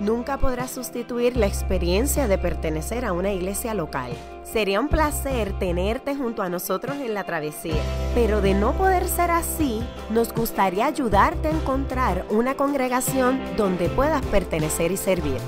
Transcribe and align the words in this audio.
nunca 0.00 0.36
podrá 0.38 0.68
sustituir 0.68 1.36
la 1.36 1.46
experiencia 1.46 2.28
de 2.28 2.38
pertenecer 2.38 3.04
a 3.04 3.12
una 3.12 3.32
iglesia 3.32 3.74
local. 3.74 4.12
Sería 4.44 4.80
un 4.80 4.88
placer 4.88 5.58
tenerte 5.58 6.14
junto 6.14 6.42
a 6.42 6.48
nosotros 6.48 6.96
en 6.96 7.14
la 7.14 7.24
travesía, 7.24 7.82
pero 8.14 8.40
de 8.40 8.54
no 8.54 8.72
poder 8.72 9.06
ser 9.06 9.30
así, 9.30 9.82
nos 10.10 10.32
gustaría 10.32 10.86
ayudarte 10.86 11.48
a 11.48 11.52
encontrar 11.52 12.24
una 12.30 12.54
congregación 12.54 13.40
donde 13.56 13.88
puedas 13.88 14.24
pertenecer 14.26 14.92
y 14.92 14.96
servir. 14.96 15.38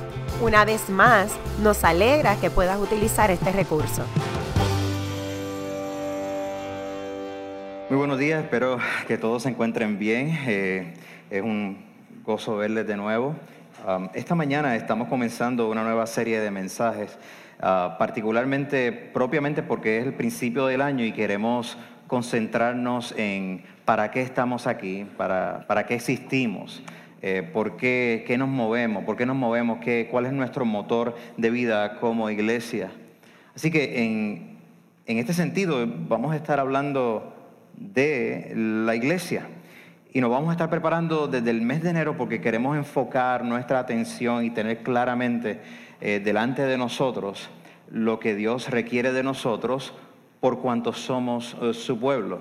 Una 0.40 0.64
vez 0.64 0.88
más, 0.88 1.36
nos 1.62 1.84
alegra 1.84 2.36
que 2.36 2.50
puedas 2.50 2.80
utilizar 2.80 3.30
este 3.30 3.52
recurso. 3.52 4.04
Muy 7.90 7.98
buenos 7.98 8.18
días, 8.18 8.44
espero 8.44 8.78
que 9.06 9.16
todos 9.16 9.44
se 9.44 9.48
encuentren 9.48 9.98
bien. 9.98 10.38
Eh, 10.46 10.94
es 11.30 11.42
un 11.42 11.78
gozo 12.22 12.56
verles 12.56 12.86
de 12.86 12.96
nuevo. 12.96 13.34
Um, 13.86 14.08
esta 14.12 14.34
mañana 14.34 14.74
estamos 14.74 15.06
comenzando 15.06 15.70
una 15.70 15.84
nueva 15.84 16.06
serie 16.06 16.40
de 16.40 16.50
mensajes, 16.50 17.16
uh, 17.58 17.96
particularmente, 17.96 18.90
propiamente 18.90 19.62
porque 19.62 19.98
es 19.98 20.06
el 20.06 20.14
principio 20.14 20.66
del 20.66 20.80
año 20.80 21.04
y 21.04 21.12
queremos 21.12 21.78
concentrarnos 22.08 23.14
en 23.16 23.62
para 23.84 24.10
qué 24.10 24.22
estamos 24.22 24.66
aquí, 24.66 25.06
para, 25.16 25.64
para 25.68 25.86
qué 25.86 25.94
existimos. 25.94 26.82
Eh, 27.22 27.48
por 27.52 27.76
qué, 27.76 28.24
qué, 28.26 28.36
nos 28.36 28.48
movemos, 28.48 29.04
por 29.04 29.16
qué 29.16 29.26
nos 29.26 29.36
movemos, 29.36 29.78
qué, 29.78 30.08
cuál 30.10 30.26
es 30.26 30.32
nuestro 30.32 30.64
motor 30.64 31.16
de 31.36 31.50
vida 31.50 31.98
como 32.00 32.30
iglesia. 32.30 32.90
Así 33.54 33.70
que 33.70 34.02
en, 34.04 34.58
en 35.06 35.18
este 35.18 35.34
sentido 35.34 35.84
vamos 36.08 36.32
a 36.32 36.36
estar 36.36 36.58
hablando 36.58 37.32
de 37.76 38.52
la 38.54 38.94
iglesia. 38.96 39.46
Y 40.10 40.22
nos 40.22 40.30
vamos 40.30 40.48
a 40.48 40.52
estar 40.52 40.70
preparando 40.70 41.28
desde 41.28 41.50
el 41.50 41.60
mes 41.60 41.82
de 41.82 41.90
enero 41.90 42.16
porque 42.16 42.40
queremos 42.40 42.76
enfocar 42.78 43.44
nuestra 43.44 43.78
atención 43.78 44.42
y 44.42 44.50
tener 44.50 44.82
claramente 44.82 45.60
eh, 46.00 46.18
delante 46.24 46.62
de 46.62 46.78
nosotros 46.78 47.50
lo 47.90 48.18
que 48.18 48.34
Dios 48.34 48.70
requiere 48.70 49.12
de 49.12 49.22
nosotros 49.22 49.92
por 50.40 50.60
cuanto 50.60 50.94
somos 50.94 51.56
eh, 51.60 51.74
su 51.74 52.00
pueblo. 52.00 52.40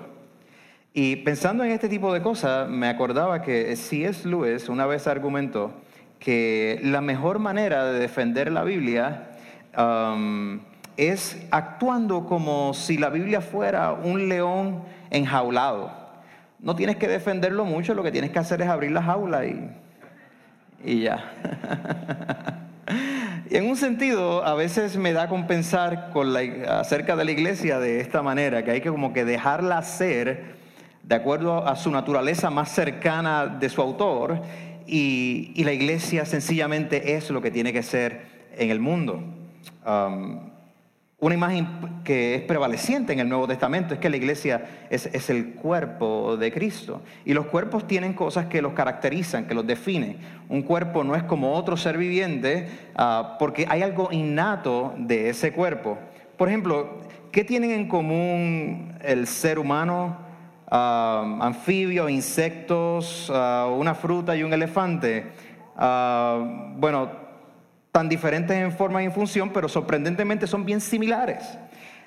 Y 0.94 1.16
pensando 1.16 1.62
en 1.62 1.70
este 1.70 1.90
tipo 1.90 2.10
de 2.12 2.22
cosas, 2.22 2.70
me 2.70 2.88
acordaba 2.88 3.42
que 3.42 3.76
C.S. 3.76 4.26
Lewis 4.26 4.70
una 4.70 4.86
vez 4.86 5.06
argumentó 5.06 5.72
que 6.18 6.80
la 6.82 7.02
mejor 7.02 7.38
manera 7.38 7.84
de 7.84 7.98
defender 7.98 8.50
la 8.50 8.64
Biblia 8.64 9.28
um, 9.76 10.60
es 10.96 11.46
actuando 11.50 12.24
como 12.24 12.72
si 12.72 12.96
la 12.96 13.10
Biblia 13.10 13.42
fuera 13.42 13.92
un 13.92 14.28
león 14.30 14.82
enjaulado 15.10 16.07
no 16.60 16.74
tienes 16.74 16.96
que 16.96 17.08
defenderlo 17.08 17.64
mucho, 17.64 17.94
lo 17.94 18.02
que 18.02 18.10
tienes 18.10 18.30
que 18.30 18.38
hacer 18.38 18.62
es 18.62 18.68
abrir 18.68 18.90
la 18.90 19.02
jaula 19.02 19.46
y, 19.46 19.70
y 20.84 21.00
ya. 21.02 21.32
y 23.50 23.56
en 23.56 23.68
un 23.68 23.76
sentido, 23.76 24.44
a 24.44 24.54
veces 24.54 24.96
me 24.96 25.12
da 25.12 25.28
con 25.28 25.46
pensar 25.46 26.10
con 26.10 26.32
la, 26.32 26.40
acerca 26.80 27.16
de 27.16 27.24
la 27.24 27.30
iglesia 27.30 27.78
de 27.78 28.00
esta 28.00 28.22
manera, 28.22 28.64
que 28.64 28.72
hay 28.72 28.80
que 28.80 28.90
como 28.90 29.12
que 29.12 29.24
dejarla 29.24 29.82
ser 29.82 30.56
de 31.02 31.14
acuerdo 31.14 31.66
a 31.66 31.76
su 31.76 31.90
naturaleza 31.90 32.50
más 32.50 32.70
cercana 32.70 33.46
de 33.46 33.68
su 33.68 33.80
autor, 33.80 34.42
y, 34.86 35.52
y 35.54 35.64
la 35.64 35.72
iglesia 35.72 36.24
sencillamente 36.24 37.14
es 37.14 37.30
lo 37.30 37.42
que 37.42 37.50
tiene 37.50 37.72
que 37.72 37.82
ser 37.82 38.26
en 38.56 38.70
el 38.70 38.80
mundo. 38.80 39.22
Um, 39.86 40.57
una 41.20 41.34
imagen 41.34 41.66
que 42.04 42.36
es 42.36 42.42
prevaleciente 42.42 43.12
en 43.12 43.18
el 43.18 43.28
Nuevo 43.28 43.48
Testamento 43.48 43.92
es 43.92 43.98
que 43.98 44.08
la 44.08 44.16
iglesia 44.16 44.86
es, 44.88 45.30
el 45.30 45.54
cuerpo 45.54 46.36
de 46.36 46.52
Cristo. 46.52 47.02
Y 47.24 47.34
los 47.34 47.46
cuerpos 47.46 47.88
tienen 47.88 48.12
cosas 48.12 48.46
que 48.46 48.62
los 48.62 48.72
caracterizan, 48.72 49.46
que 49.48 49.54
los 49.54 49.66
definen. 49.66 50.18
Un 50.48 50.62
cuerpo 50.62 51.02
no 51.02 51.16
es 51.16 51.24
como 51.24 51.54
otro 51.54 51.76
ser 51.76 51.98
viviente 51.98 52.68
ah, 52.94 53.36
porque 53.40 53.66
hay 53.68 53.82
algo 53.82 54.10
innato 54.12 54.94
de 54.96 55.30
ese 55.30 55.52
cuerpo. 55.52 55.98
Por 56.36 56.48
ejemplo, 56.48 57.00
¿qué 57.32 57.42
tienen 57.42 57.72
en 57.72 57.88
común 57.88 58.96
el 59.02 59.26
ser 59.26 59.58
humano, 59.58 60.18
uh, 60.70 61.42
anfibios, 61.42 62.12
insectos, 62.12 63.28
ah, 63.34 63.68
una 63.76 63.96
fruta 63.96 64.36
y 64.36 64.44
un 64.44 64.52
elefante? 64.52 65.32
bueno, 66.76 67.27
tan 67.98 68.08
diferentes 68.08 68.56
en 68.56 68.70
forma 68.70 69.02
y 69.02 69.06
en 69.06 69.12
función, 69.12 69.50
pero 69.50 69.68
sorprendentemente 69.68 70.46
son 70.46 70.64
bien 70.64 70.80
similares. 70.80 71.58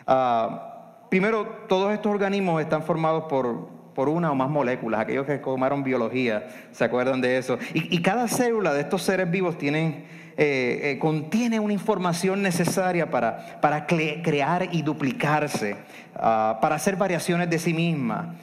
Ah, 0.07 1.03
primero, 1.09 1.66
todos 1.68 1.91
estos 1.91 2.09
organismos 2.13 2.62
están 2.62 2.81
formados 2.81 3.25
por, 3.25 3.68
por 3.94 4.07
una 4.07 4.31
o 4.31 4.35
más 4.35 4.50
moléculas. 4.50 5.02
Aquellos 5.02 5.25
que 5.25 5.38
tomaron 5.40 5.84
biología 5.84 6.47
se 6.72 6.85
acuerdan 6.85 7.19
de 7.19 7.38
eso. 7.38 7.57
Y, 7.74 8.02
cada 8.02 8.29
célula 8.29 8.74
de 8.74 8.79
estos 8.79 9.02
seres 9.02 9.29
vivos 9.29 9.57
tienen, 9.57 10.06
eh, 10.38 10.79
eh, 10.81 10.97
contiene 10.97 11.59
una 11.59 11.74
información 11.74 12.41
necesaria 12.41 13.12
para, 13.12 13.59
para 13.59 13.85
crear 13.85 14.69
y 14.72 14.84
duplicarse, 14.84 15.75
ah, 16.16 16.58
para 16.62 16.75
hacer 16.75 16.96
variaciones 16.96 17.50
de 17.50 17.59
sí 17.59 17.73
misma. 17.73 18.38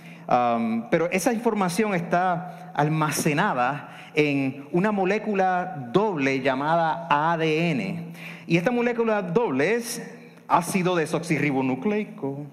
pero 0.90 1.08
esa 1.10 1.32
información 1.32 1.94
está 1.94 2.67
almacenada 2.78 3.88
en 4.14 4.68
una 4.70 4.92
molécula 4.92 5.88
doble 5.92 6.40
llamada 6.40 7.08
ADN. 7.10 8.12
Y 8.46 8.56
esta 8.56 8.70
molécula 8.70 9.20
doble 9.20 9.74
es 9.74 10.00
ácido 10.46 10.94
desoxirribonucleico. 10.94 12.46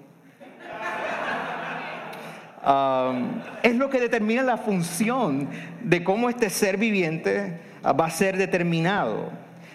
es 3.62 3.76
lo 3.76 3.88
que 3.88 4.00
determina 4.00 4.42
la 4.42 4.56
función 4.56 5.48
de 5.80 6.02
cómo 6.02 6.28
este 6.28 6.50
ser 6.50 6.76
viviente 6.76 7.60
va 7.84 8.06
a 8.06 8.10
ser 8.10 8.36
determinado, 8.36 9.30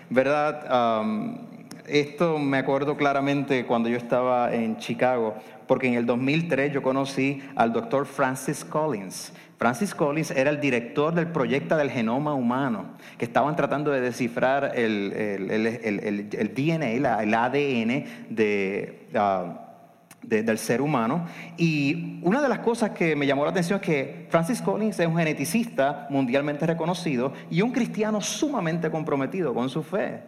¿verdad? 0.09 1.01
Esto 1.91 2.39
me 2.39 2.57
acuerdo 2.57 2.95
claramente 2.95 3.65
cuando 3.65 3.89
yo 3.89 3.97
estaba 3.97 4.53
en 4.53 4.77
Chicago, 4.77 5.35
porque 5.67 5.87
en 5.87 5.95
el 5.95 6.05
2003 6.05 6.73
yo 6.73 6.81
conocí 6.81 7.41
al 7.55 7.73
doctor 7.73 8.05
Francis 8.05 8.63
Collins. 8.63 9.33
Francis 9.57 9.93
Collins 9.93 10.31
era 10.31 10.49
el 10.49 10.59
director 10.59 11.13
del 11.13 11.27
proyecto 11.27 11.77
del 11.77 11.91
genoma 11.91 12.33
humano, 12.33 12.97
que 13.17 13.25
estaban 13.25 13.55
tratando 13.55 13.91
de 13.91 14.01
descifrar 14.01 14.71
el, 14.75 15.11
DNA, 16.55 17.21
el 17.21 17.33
ADN 17.33 18.05
ah, 19.15 19.67
de, 20.23 20.43
del 20.43 20.57
ser 20.57 20.81
humano. 20.81 21.25
Y 21.57 22.19
una 22.23 22.41
de 22.41 22.49
las 22.49 22.59
cosas 22.59 22.89
que 22.89 23.15
me 23.15 23.27
llamó 23.27 23.43
la 23.43 23.51
atención 23.51 23.79
es 23.79 23.85
que 23.85 24.27
Francis 24.29 24.61
Collins 24.61 24.99
es 24.99 25.05
un 25.05 25.17
geneticista 25.17 26.07
mundialmente 26.09 26.65
reconocido 26.65 27.31
y 27.51 27.61
un 27.61 27.71
cristiano 27.71 28.19
sumamente 28.19 28.89
comprometido 28.89 29.53
con 29.53 29.69
su 29.69 29.83
fe. 29.83 30.23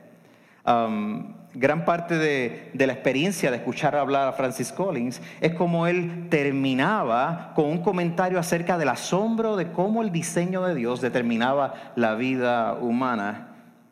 Um, 0.65 1.42
gran 1.55 1.85
parte 1.85 2.17
de, 2.17 2.71
la 2.73 2.93
experiencia 2.93 3.51
de 3.51 3.57
escuchar 3.57 3.95
hablar 3.95 4.27
a 4.27 4.33
Francis 4.33 4.71
Collins 4.71 5.21
es 5.39 5.53
como 5.53 5.87
él 5.87 6.27
terminaba 6.29 7.51
con 7.55 7.65
un 7.65 7.79
comentario 7.79 8.39
acerca 8.39 8.77
del 8.77 8.89
asombro 8.89 9.55
de 9.55 9.71
cómo 9.71 10.01
el 10.01 10.11
diseño 10.11 10.63
de 10.63 10.75
Dios 10.75 11.01
determinaba 11.01 11.93
la 11.95 12.15
vida 12.15 12.73
humana. 12.73 13.49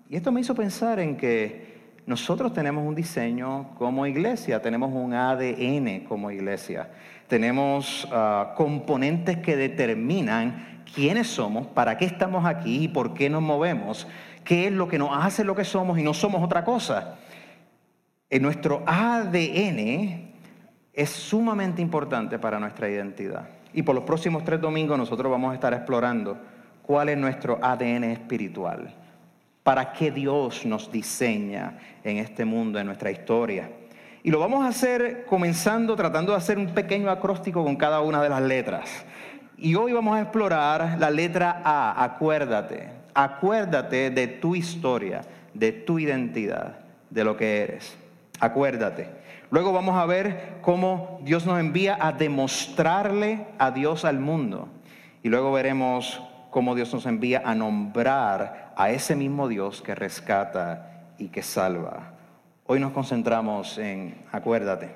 Y 0.09 0.15
esto 0.15 0.31
me 0.31 0.41
hizo 0.41 0.55
pensar 0.55 0.99
en 0.99 1.17
que 1.17 1.71
nosotros 2.07 2.51
tenemos 2.51 2.85
un 2.85 2.95
diseño 2.95 3.75
como 3.75 4.07
iglesia, 4.07 4.61
tenemos 4.61 4.91
un 4.91 5.13
ADN 5.13 6.05
como 6.05 6.31
iglesia, 6.31 6.89
tenemos 7.27 8.07
ah, 8.11 8.53
componentes 8.57 9.37
que 9.37 9.55
determinan 9.55 10.81
quiénes 10.93 11.27
somos, 11.27 11.67
para 11.67 11.97
qué 11.97 12.05
estamos 12.05 12.45
aquí 12.45 12.85
y 12.85 12.87
por 12.87 13.13
qué 13.13 13.29
nos 13.29 13.41
movemos, 13.41 14.07
qué 14.43 14.65
es 14.65 14.73
lo 14.73 14.87
que 14.87 14.97
nos 14.97 15.11
hace 15.13 15.43
lo 15.43 15.55
que 15.55 15.63
somos 15.63 15.99
y 15.99 16.03
no 16.03 16.13
somos 16.13 16.43
otra 16.43 16.65
cosa 16.65 17.17
en 18.31 18.41
nuestro 18.41 18.81
ADN 18.85 20.31
es 20.93 21.09
sumamente 21.09 21.81
importante 21.81 22.39
para 22.39 22.59
nuestra 22.59 22.89
identidad. 22.89 23.49
Y 23.73 23.83
por 23.83 23.93
los 23.93 24.05
próximos 24.05 24.45
tres 24.45 24.61
domingos 24.61 24.97
nosotros 24.97 25.29
vamos 25.29 25.51
a 25.51 25.55
estar 25.55 25.73
explorando 25.73 26.37
cuál 26.81 27.09
es 27.09 27.17
nuestro 27.17 27.59
ADN 27.61 28.05
espiritual, 28.05 28.95
para 29.63 29.91
qué 29.91 30.11
Dios 30.11 30.65
nos 30.65 30.89
diseña 30.89 31.77
en 32.05 32.17
este 32.17 32.45
mundo, 32.45 32.79
en 32.79 32.87
nuestra 32.87 33.11
historia. 33.11 33.69
Y 34.23 34.31
lo 34.31 34.39
vamos 34.39 34.63
a 34.63 34.69
hacer 34.69 35.25
comenzando 35.25 35.97
tratando 35.97 36.31
de 36.31 36.37
hacer 36.37 36.57
un 36.57 36.67
pequeño 36.67 37.09
acróstico 37.09 37.65
con 37.65 37.75
cada 37.75 37.99
una 37.99 38.23
de 38.23 38.29
las 38.29 38.41
letras. 38.41 39.05
Y 39.57 39.75
hoy 39.75 39.91
vamos 39.91 40.15
a 40.15 40.21
explorar 40.21 40.97
la 40.97 41.11
letra 41.11 41.61
A, 41.65 42.01
acuérdate, 42.01 42.91
acuérdate 43.13 44.09
de 44.09 44.27
tu 44.27 44.55
historia, 44.55 45.19
de 45.53 45.73
tu 45.73 45.99
identidad, 45.99 46.79
de 47.09 47.23
lo 47.25 47.35
que 47.35 47.63
eres 47.63 48.00
acuérdate. 48.41 49.07
Luego 49.51 49.71
vamos 49.71 49.97
a 49.97 50.05
ver 50.05 50.57
cómo 50.61 51.19
Dios 51.23 51.45
nos 51.45 51.59
envía 51.59 51.97
a 51.99 52.11
demostrarle 52.11 53.47
a 53.57 53.71
Dios 53.71 54.03
al 54.03 54.19
mundo. 54.19 54.67
Y 55.23 55.29
luego 55.29 55.51
veremos 55.53 56.21
cómo 56.49 56.75
Dios 56.75 56.93
nos 56.93 57.05
envía 57.05 57.41
a 57.45 57.55
nombrar 57.55 58.73
a 58.75 58.89
ese 58.89 59.15
mismo 59.15 59.47
Dios 59.47 59.81
que 59.81 59.95
rescata 59.95 61.13
y 61.17 61.29
que 61.29 61.43
salva. 61.43 62.13
Hoy 62.65 62.79
nos 62.79 62.91
concentramos 62.91 63.77
en, 63.77 64.25
acuérdate, 64.31 64.95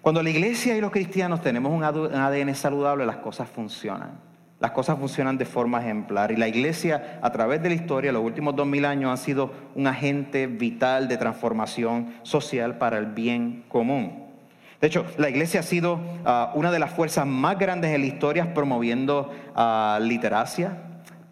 cuando 0.00 0.22
la 0.22 0.30
iglesia 0.30 0.76
y 0.76 0.80
los 0.80 0.90
cristianos 0.90 1.40
tenemos 1.40 1.72
un 1.72 1.82
ADN 1.82 2.54
saludable, 2.54 3.06
las 3.06 3.16
cosas 3.16 3.48
funcionan. 3.48 4.33
Las 4.60 4.70
cosas 4.70 4.98
funcionan 4.98 5.36
de 5.36 5.44
forma 5.44 5.80
ejemplar 5.80 6.30
y 6.30 6.36
la 6.36 6.48
iglesia 6.48 7.18
a 7.22 7.30
través 7.32 7.62
de 7.62 7.68
la 7.68 7.74
historia, 7.74 8.12
los 8.12 8.22
últimos 8.22 8.54
dos 8.54 8.66
mil 8.66 8.84
años, 8.84 9.12
ha 9.12 9.22
sido 9.22 9.52
un 9.74 9.86
agente 9.86 10.46
vital 10.46 11.08
de 11.08 11.16
transformación 11.16 12.14
social 12.22 12.78
para 12.78 12.98
el 12.98 13.06
bien 13.06 13.64
común. 13.68 14.24
De 14.80 14.86
hecho, 14.86 15.06
la 15.16 15.28
iglesia 15.28 15.60
ha 15.60 15.62
sido 15.64 15.98
ah, 16.24 16.52
una 16.54 16.70
de 16.70 16.78
las 16.78 16.90
fuerzas 16.90 17.26
más 17.26 17.58
grandes 17.58 17.94
en 17.94 18.02
la 18.02 18.06
historia 18.06 18.54
promoviendo 18.54 19.32
uh, 19.56 20.02
literacia, 20.02 20.76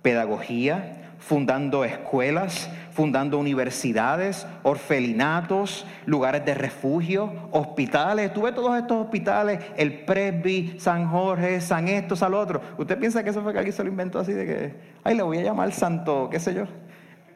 pedagogía, 0.00 1.02
fundando 1.18 1.84
escuelas, 1.84 2.70
fundando 2.92 3.38
universidades, 3.38 4.46
orfelinatos, 4.62 5.86
lugares 6.06 6.44
de 6.44 6.54
refugio, 6.54 7.32
hospitales. 7.50 8.32
Tú 8.32 8.42
ves 8.42 8.54
todos 8.54 8.76
estos 8.76 9.04
hospitales, 9.04 9.60
el 9.76 10.04
Presby, 10.04 10.76
San 10.78 11.08
Jorge, 11.08 11.60
San 11.60 11.88
esto, 11.88 12.16
San 12.16 12.34
otro. 12.34 12.60
¿Usted 12.78 12.98
piensa 12.98 13.24
que 13.24 13.30
eso 13.30 13.42
fue 13.42 13.52
que 13.52 13.58
alguien 13.58 13.74
se 13.74 13.82
lo 13.82 13.90
inventó 13.90 14.18
así 14.18 14.32
de 14.32 14.46
que, 14.46 14.74
ay, 15.04 15.16
le 15.16 15.22
voy 15.22 15.38
a 15.38 15.42
llamar 15.42 15.72
santo, 15.72 16.28
qué 16.30 16.38
sé 16.38 16.54
yo? 16.54 16.64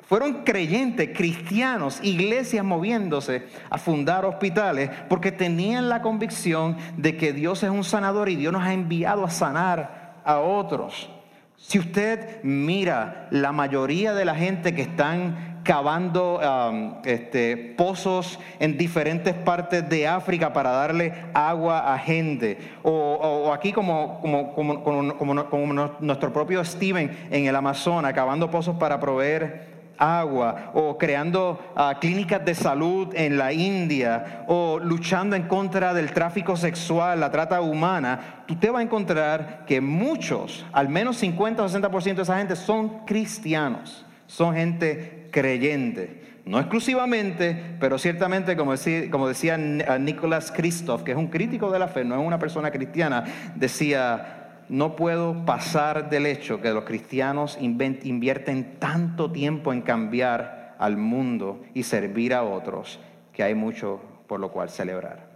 Fueron 0.02 0.44
creyentes, 0.44 1.10
cristianos, 1.16 1.98
iglesias 2.02 2.64
moviéndose 2.64 3.48
a 3.68 3.76
fundar 3.76 4.24
hospitales 4.24 4.90
porque 5.08 5.32
tenían 5.32 5.88
la 5.88 6.00
convicción 6.00 6.76
de 6.96 7.16
que 7.16 7.32
Dios 7.32 7.64
es 7.64 7.70
un 7.70 7.82
sanador 7.82 8.28
y 8.28 8.36
Dios 8.36 8.52
nos 8.52 8.62
ha 8.62 8.72
enviado 8.72 9.24
a 9.24 9.30
sanar 9.30 10.20
a 10.24 10.38
otros. 10.38 11.10
Si 11.56 11.78
usted 11.78 12.42
mira 12.42 13.28
la 13.30 13.52
mayoría 13.52 14.14
de 14.14 14.24
la 14.24 14.34
gente 14.34 14.74
que 14.74 14.82
están 14.82 15.56
cavando 15.66 16.38
um, 16.38 16.94
este, 17.04 17.56
pozos 17.76 18.38
en 18.60 18.78
diferentes 18.78 19.34
partes 19.34 19.88
de 19.88 20.06
África 20.06 20.52
para 20.52 20.70
darle 20.70 21.12
agua 21.34 21.92
a 21.92 21.98
gente, 21.98 22.56
o, 22.84 23.52
aquí 23.52 23.72
como, 23.72 24.20
como, 24.54 25.74
nuestro 26.00 26.32
propio 26.32 26.64
Steven 26.64 27.28
en 27.30 27.46
el 27.46 27.56
Amazonas, 27.56 28.12
cavando 28.12 28.48
pozos 28.48 28.76
para 28.76 29.00
proveer 29.00 29.75
agua, 29.98 30.70
o 30.74 30.96
creando 30.98 31.72
ah, 31.74 31.96
clínicas 32.00 32.44
de 32.44 32.54
salud 32.54 33.08
en 33.14 33.36
la 33.38 33.52
India, 33.52 34.44
o 34.46 34.78
luchando 34.78 35.36
en 35.36 35.44
contra 35.44 35.94
del 35.94 36.12
tráfico 36.12 36.56
sexual, 36.56 37.20
la 37.20 37.30
trata 37.30 37.60
humana, 37.60 38.44
usted 38.48 38.72
va 38.72 38.80
a 38.80 38.82
encontrar 38.82 39.64
que 39.66 39.80
muchos, 39.80 40.66
al 40.72 40.88
menos 40.88 41.16
50 41.18 41.62
o 41.62 41.68
60% 41.68 42.14
de 42.14 42.22
esa 42.22 42.38
gente 42.38 42.56
son 42.56 43.04
cristianos, 43.04 44.04
son 44.26 44.54
gente 44.54 45.28
creyente. 45.30 46.22
No 46.46 46.60
exclusivamente, 46.60 47.76
pero 47.80 47.98
ciertamente, 47.98 48.56
como 48.56 48.70
decía, 48.70 49.10
como 49.10 49.26
decía 49.26 49.58
Nicholas 49.58 50.52
Christoph, 50.52 51.02
que 51.02 51.10
es 51.10 51.18
un 51.18 51.26
crítico 51.26 51.72
de 51.72 51.80
la 51.80 51.88
fe, 51.88 52.04
no 52.04 52.14
es 52.14 52.24
una 52.24 52.38
persona 52.38 52.70
cristiana, 52.70 53.24
decía, 53.56 54.35
no 54.68 54.96
puedo 54.96 55.44
pasar 55.44 56.10
del 56.10 56.26
hecho 56.26 56.60
que 56.60 56.70
los 56.72 56.84
cristianos 56.84 57.56
invierten 57.60 58.78
tanto 58.78 59.30
tiempo 59.30 59.72
en 59.72 59.82
cambiar 59.82 60.74
al 60.78 60.96
mundo 60.96 61.62
y 61.74 61.84
servir 61.84 62.34
a 62.34 62.42
otros, 62.42 63.00
que 63.32 63.42
hay 63.42 63.54
mucho 63.54 64.00
por 64.26 64.40
lo 64.40 64.50
cual 64.50 64.70
celebrar. 64.70 65.26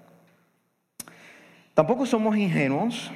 Tampoco 1.74 2.04
somos 2.06 2.36
ingenuos 2.36 3.10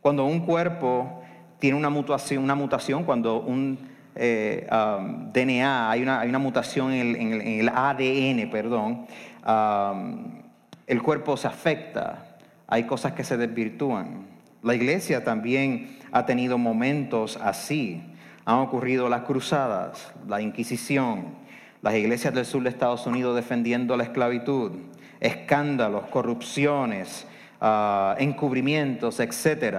cuando 0.00 0.24
un 0.24 0.40
cuerpo 0.40 1.22
tiene 1.58 1.76
una 1.76 1.90
mutación, 1.90 2.44
una 2.44 2.54
mutación 2.54 3.04
cuando 3.04 3.40
un 3.40 3.78
eh, 4.14 4.66
um, 4.70 5.32
DNA, 5.32 5.90
hay 5.90 6.02
una, 6.02 6.38
mutación 6.38 6.92
en 6.92 7.32
el, 7.60 7.68
ADN, 7.68 8.50
perdón, 8.50 9.06
um, 9.46 10.42
el 10.86 11.02
cuerpo 11.02 11.36
se 11.36 11.48
afecta, 11.48 12.36
hay 12.66 12.84
cosas 12.84 13.12
que 13.12 13.24
se 13.24 13.36
desvirtúan. 13.36 14.35
La 14.66 14.74
iglesia 14.74 15.22
también 15.22 15.96
ha 16.10 16.26
tenido 16.26 16.58
momentos 16.58 17.38
así. 17.40 18.02
Han 18.44 18.56
ocurrido 18.56 19.08
las 19.08 19.22
cruzadas, 19.22 20.12
la 20.26 20.40
Inquisición, 20.42 21.36
las 21.82 21.94
iglesias 21.94 22.34
del 22.34 22.44
sur 22.44 22.64
de 22.64 22.70
Estados 22.70 23.06
Unidos 23.06 23.36
defendiendo 23.36 23.96
la 23.96 24.02
esclavitud, 24.02 24.72
escándalos, 25.20 26.06
corrupciones, 26.06 27.28
ah, 27.60 28.16
encubrimientos, 28.18 29.20
etc. 29.20 29.76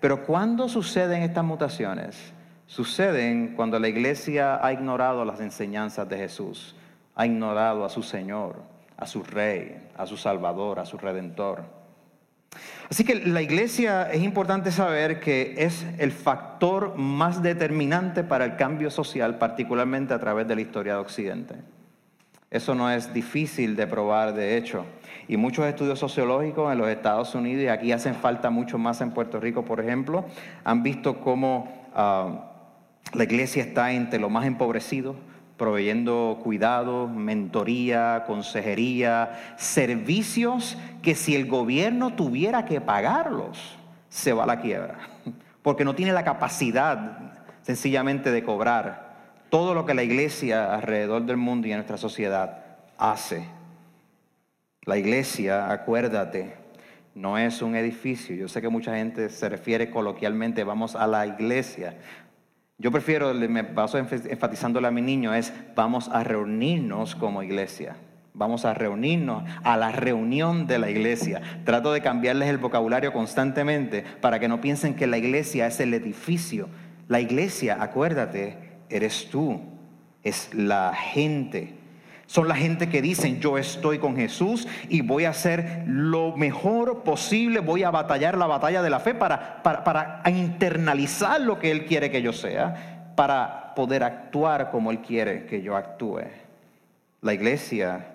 Pero 0.00 0.26
¿cuándo 0.26 0.68
suceden 0.68 1.22
estas 1.22 1.42
mutaciones? 1.42 2.34
Suceden 2.66 3.54
cuando 3.56 3.78
la 3.78 3.88
iglesia 3.88 4.62
ha 4.62 4.70
ignorado 4.70 5.24
las 5.24 5.40
enseñanzas 5.40 6.06
de 6.10 6.18
Jesús, 6.18 6.76
ha 7.14 7.24
ignorado 7.24 7.86
a 7.86 7.88
su 7.88 8.02
Señor, 8.02 8.56
a 8.98 9.06
su 9.06 9.22
Rey, 9.22 9.78
a 9.96 10.04
su 10.04 10.18
Salvador, 10.18 10.78
a 10.78 10.84
su 10.84 10.98
Redentor. 10.98 11.75
Así 12.90 13.04
que 13.04 13.16
la 13.26 13.42
iglesia 13.42 14.10
es 14.10 14.22
importante 14.22 14.70
saber 14.70 15.18
que 15.18 15.54
es 15.58 15.84
el 15.98 16.12
factor 16.12 16.96
más 16.96 17.42
determinante 17.42 18.22
para 18.22 18.44
el 18.44 18.56
cambio 18.56 18.90
social, 18.90 19.38
particularmente 19.38 20.14
a 20.14 20.20
través 20.20 20.46
de 20.46 20.54
la 20.54 20.60
historia 20.60 20.94
de 20.94 21.00
Occidente. 21.00 21.54
Eso 22.50 22.74
no 22.74 22.90
es 22.90 23.12
difícil 23.12 23.74
de 23.74 23.86
probar, 23.86 24.32
de 24.34 24.56
hecho. 24.56 24.84
Y 25.26 25.36
muchos 25.36 25.66
estudios 25.66 25.98
sociológicos 25.98 26.70
en 26.72 26.78
los 26.78 26.88
Estados 26.88 27.34
Unidos, 27.34 27.64
y 27.64 27.68
aquí 27.68 27.90
hacen 27.90 28.14
falta 28.14 28.50
mucho 28.50 28.78
más 28.78 29.00
en 29.00 29.10
Puerto 29.10 29.40
Rico, 29.40 29.64
por 29.64 29.80
ejemplo, 29.80 30.24
han 30.62 30.84
visto 30.84 31.20
cómo 31.20 31.88
ah, 31.94 32.52
la 33.12 33.24
iglesia 33.24 33.62
está 33.62 33.92
entre 33.92 34.20
los 34.20 34.30
más 34.30 34.46
empobrecidos, 34.46 35.16
proveyendo 35.56 36.38
cuidado, 36.42 37.08
mentoría, 37.08 38.24
consejería, 38.26 39.54
servicios 39.56 40.76
que 41.02 41.14
si 41.14 41.34
el 41.34 41.46
gobierno 41.46 42.14
tuviera 42.14 42.64
que 42.64 42.80
pagarlos, 42.80 43.76
se 44.08 44.32
va 44.32 44.44
a 44.44 44.46
la 44.46 44.60
quiebra, 44.60 44.98
porque 45.62 45.84
no 45.84 45.94
tiene 45.94 46.12
la 46.12 46.24
capacidad 46.24 47.18
sencillamente 47.62 48.30
de 48.30 48.44
cobrar 48.44 49.06
todo 49.48 49.74
lo 49.74 49.86
que 49.86 49.94
la 49.94 50.02
iglesia 50.02 50.74
alrededor 50.74 51.24
del 51.24 51.36
mundo 51.36 51.66
y 51.66 51.72
en 51.72 51.78
nuestra 51.78 51.96
sociedad 51.96 52.64
hace. 52.98 53.44
La 54.82 54.98
iglesia, 54.98 55.70
acuérdate, 55.70 56.54
no 57.14 57.38
es 57.38 57.62
un 57.62 57.74
edificio. 57.74 58.36
Yo 58.36 58.46
sé 58.46 58.60
que 58.60 58.68
mucha 58.68 58.94
gente 58.96 59.30
se 59.30 59.48
refiere 59.48 59.90
coloquialmente, 59.90 60.64
vamos 60.64 60.94
a 60.94 61.06
la 61.06 61.26
iglesia. 61.26 61.96
Yo 62.78 62.92
prefiero, 62.92 63.32
me 63.32 63.64
paso 63.64 63.96
enfatizándole 63.96 64.86
a 64.86 64.90
mi 64.90 65.00
niño, 65.00 65.32
es 65.32 65.52
vamos 65.74 66.10
a 66.10 66.22
reunirnos 66.24 67.16
como 67.16 67.42
iglesia. 67.42 67.96
Vamos 68.34 68.66
a 68.66 68.74
reunirnos 68.74 69.44
a 69.64 69.78
la 69.78 69.92
reunión 69.92 70.66
de 70.66 70.78
la 70.78 70.90
iglesia. 70.90 71.40
Trato 71.64 71.90
de 71.90 72.02
cambiarles 72.02 72.50
el 72.50 72.58
vocabulario 72.58 73.14
constantemente 73.14 74.04
para 74.20 74.38
que 74.38 74.48
no 74.48 74.60
piensen 74.60 74.94
que 74.94 75.06
la 75.06 75.16
iglesia 75.16 75.66
es 75.66 75.80
el 75.80 75.94
edificio. 75.94 76.68
La 77.08 77.18
iglesia, 77.18 77.78
acuérdate, 77.80 78.58
eres 78.90 79.30
tú, 79.30 79.62
es 80.22 80.52
la 80.52 80.92
gente. 80.92 81.75
Son 82.26 82.48
la 82.48 82.56
gente 82.56 82.88
que 82.88 83.00
dicen, 83.00 83.40
yo 83.40 83.56
estoy 83.56 83.98
con 83.98 84.16
Jesús 84.16 84.66
y 84.88 85.00
voy 85.00 85.26
a 85.26 85.30
hacer 85.30 85.84
lo 85.86 86.36
mejor 86.36 87.04
posible, 87.04 87.60
voy 87.60 87.84
a 87.84 87.90
batallar 87.92 88.36
la 88.36 88.46
batalla 88.46 88.82
de 88.82 88.90
la 88.90 88.98
fe 88.98 89.14
para, 89.14 89.62
para, 89.62 90.22
internalizar 90.26 91.40
lo 91.40 91.60
que 91.60 91.70
Él 91.70 91.86
quiere 91.86 92.10
que 92.10 92.22
yo 92.22 92.32
sea, 92.32 93.12
para 93.14 93.74
poder 93.76 94.02
actuar 94.02 94.72
como 94.72 94.90
Él 94.90 94.98
quiere 95.00 95.46
que 95.46 95.62
yo 95.62 95.76
actúe. 95.76 96.22
La 97.22 97.32
iglesia, 97.32 98.06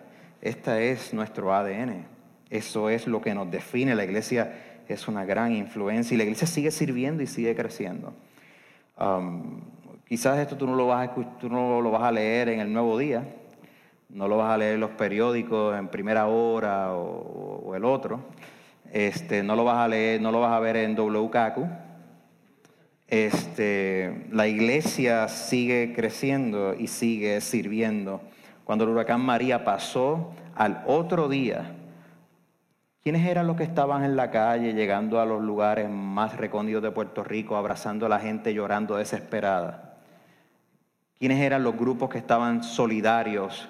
esta 0.41 0.82
es 0.82 1.13
nuestro 1.13 1.56
ADN, 1.56 2.06
eso 2.50 2.89
es 2.89 3.08
lo 3.08 3.22
que 3.22 3.34
nos 3.34 3.50
define, 3.50 3.96
la 3.96 4.03
iglesia 4.03 4.51
es 4.89 5.08
una 5.08 5.24
gran 5.24 5.53
influencia 5.53 6.13
y 6.15 6.18
la 6.18 6.24
iglesia 6.24 6.48
sigue 6.48 6.72
sirviendo 6.72 7.24
y 7.24 7.27
sigue 7.27 7.56
creciendo. 7.56 8.13
Um, 9.00 9.62
quizás 10.06 10.38
esto 10.38 10.58
tú 10.58 10.68
no, 10.68 10.75
lo 10.75 10.88
vas 10.88 11.08
a, 11.08 11.13
tú 11.39 11.48
no 11.48 11.80
lo 11.80 11.91
vas 11.91 12.03
a 12.03 12.12
leer 12.12 12.50
en 12.50 12.60
el 12.60 12.74
nuevo 12.74 12.98
día, 12.98 13.24
no 14.13 14.27
lo 14.27 14.38
vas 14.38 14.51
a 14.51 14.58
leer 14.58 14.75
en 14.75 14.82
los 14.82 14.91
periódicos 14.91 15.77
en 15.77 15.88
primera 15.88 16.27
hora 16.27 16.94
o, 16.94 17.74
el 17.75 17.86
otro, 17.86 18.20
este, 18.91 19.44
no 19.44 19.56
lo 19.56 19.63
vas 19.63 19.77
a 19.77 19.88
leer, 19.88 20.22
no 20.22 20.32
lo 20.32 20.41
vas 20.41 20.51
a 20.51 20.60
ver 20.60 20.75
en 20.75 20.96
WKQ. 20.96 21.60
Este, 23.08 24.27
la 24.32 24.48
iglesia 24.48 25.27
sigue 25.30 25.94
creciendo 25.96 26.74
y 26.77 26.88
sigue 26.88 27.39
sirviendo. 27.39 28.22
Cuando 28.65 28.84
el 28.84 28.91
huracán 28.91 29.22
María 29.22 29.63
pasó 29.63 30.34
al 30.56 30.84
otro 30.86 31.30
día, 31.30 31.75
¿quiénes 33.03 33.25
eran 33.25 33.48
los 33.48 33.56
que 33.56 33.63
estaban 33.63 34.03
en 34.03 34.18
la 34.18 34.30
calle, 34.32 34.74
llegando 34.74 35.22
a 35.22 35.25
los 35.25 35.41
lugares 35.41 35.89
más 35.89 36.36
recónditos 36.36 36.84
de 36.84 36.91
Puerto 36.91 37.24
Rico, 37.24 37.56
abrazando 37.56 38.06
a 38.06 38.10
la 38.10 38.20
gente, 38.20 38.53
llorando 38.53 38.98
desesperada? 38.98 40.00
¿Quiénes 41.18 41.39
eran 41.39 41.63
los 41.63 41.77
grupos 41.77 42.10
que 42.10 42.18
estaban 42.18 42.63
solidarios 42.63 43.70